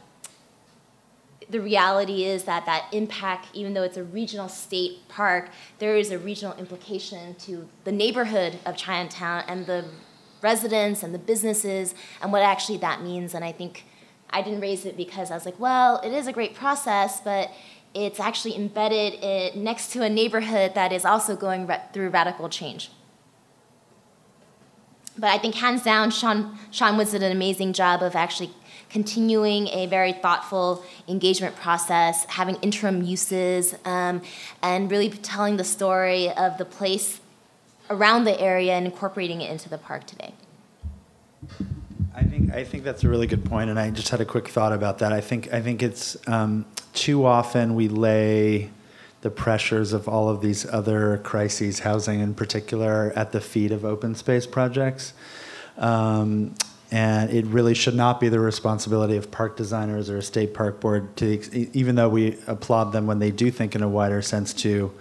[1.51, 6.10] the reality is that that impact, even though it's a regional state park, there is
[6.10, 9.84] a regional implication to the neighborhood of Chinatown and the
[10.40, 13.34] residents and the businesses and what actually that means.
[13.34, 13.84] And I think
[14.30, 17.51] I didn't raise it because I was like, well, it is a great process, but
[17.94, 22.90] it's actually embedded next to a neighborhood that is also going ra- through radical change.
[25.16, 28.51] But I think hands down, Sean, Sean Woods did an amazing job of actually
[28.90, 34.22] continuing a very thoughtful engagement process, having interim uses, um,
[34.62, 37.20] and really telling the story of the place
[37.90, 40.34] around the area and incorporating it into the park today.
[42.16, 44.48] I think I think that's a really good point, and I just had a quick
[44.48, 45.12] thought about that.
[45.12, 48.70] I think I think it's um, too often we lay
[49.22, 53.84] the pressures of all of these other crises, housing in particular, at the feet of
[53.84, 55.14] open space projects.
[55.78, 56.54] Um,
[56.90, 60.78] and it really should not be the responsibility of park designers or a state park
[60.78, 61.26] board to
[61.76, 64.92] even though we applaud them when they do think in a wider sense to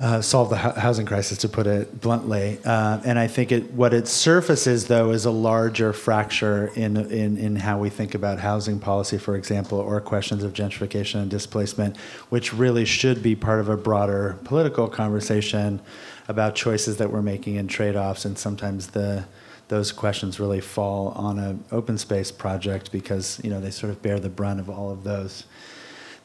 [0.00, 2.58] uh, solve the hou- housing crisis, to put it bluntly.
[2.64, 7.36] Uh, and I think it, what it surfaces, though, is a larger fracture in, in,
[7.36, 11.98] in how we think about housing policy, for example, or questions of gentrification and displacement,
[12.30, 15.80] which really should be part of a broader political conversation
[16.28, 18.24] about choices that we're making and trade offs.
[18.24, 19.24] And sometimes the
[19.68, 24.02] those questions really fall on an open space project because you know they sort of
[24.02, 25.44] bear the brunt of all of those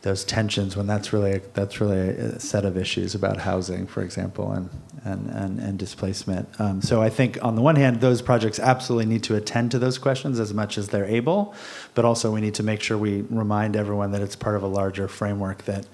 [0.06, 4.52] those tensions when that's really that's really a set of issues about housing, for example,
[4.52, 4.70] and
[5.04, 6.48] and and, and displacement.
[6.62, 9.80] Um, so I think on the one hand, those projects absolutely need to attend to
[9.80, 11.56] those questions as much as they're able,
[11.96, 14.68] but also we need to make sure we remind everyone that it's part of a
[14.68, 15.88] larger framework that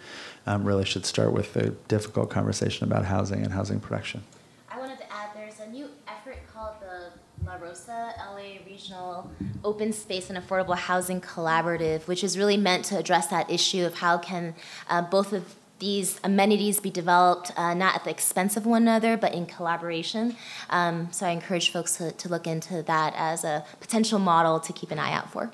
[0.45, 4.21] um, really should start with the difficult conversation about housing and housing production.
[4.69, 9.29] I wanted to add there's a new effort called the La Rosa LA Regional
[9.63, 13.95] Open Space and Affordable Housing Collaborative, which is really meant to address that issue of
[13.95, 14.55] how can
[14.89, 19.17] uh, both of these amenities be developed uh, not at the expense of one another,
[19.17, 20.35] but in collaboration.
[20.69, 24.73] Um, so I encourage folks to, to look into that as a potential model to
[24.73, 25.51] keep an eye out for.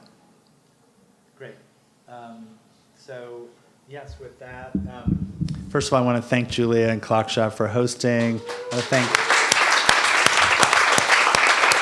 [1.37, 1.55] Great.
[2.07, 2.47] Um,
[2.97, 3.47] so,
[3.89, 5.33] yes, with that, um,
[5.69, 8.39] first of all, I want to thank Julia and Clockshop for hosting.
[8.39, 9.09] I want to thank.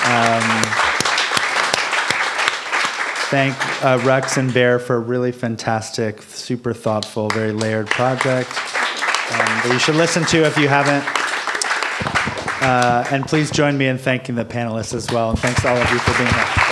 [0.05, 0.64] Um,
[3.35, 9.45] thank uh, Rex and Bear for a really fantastic, super thoughtful, very layered project um,
[9.45, 11.03] that you should listen to if you haven't.
[12.63, 15.31] Uh, and please join me in thanking the panelists as well.
[15.31, 16.64] And thanks all of you for being here.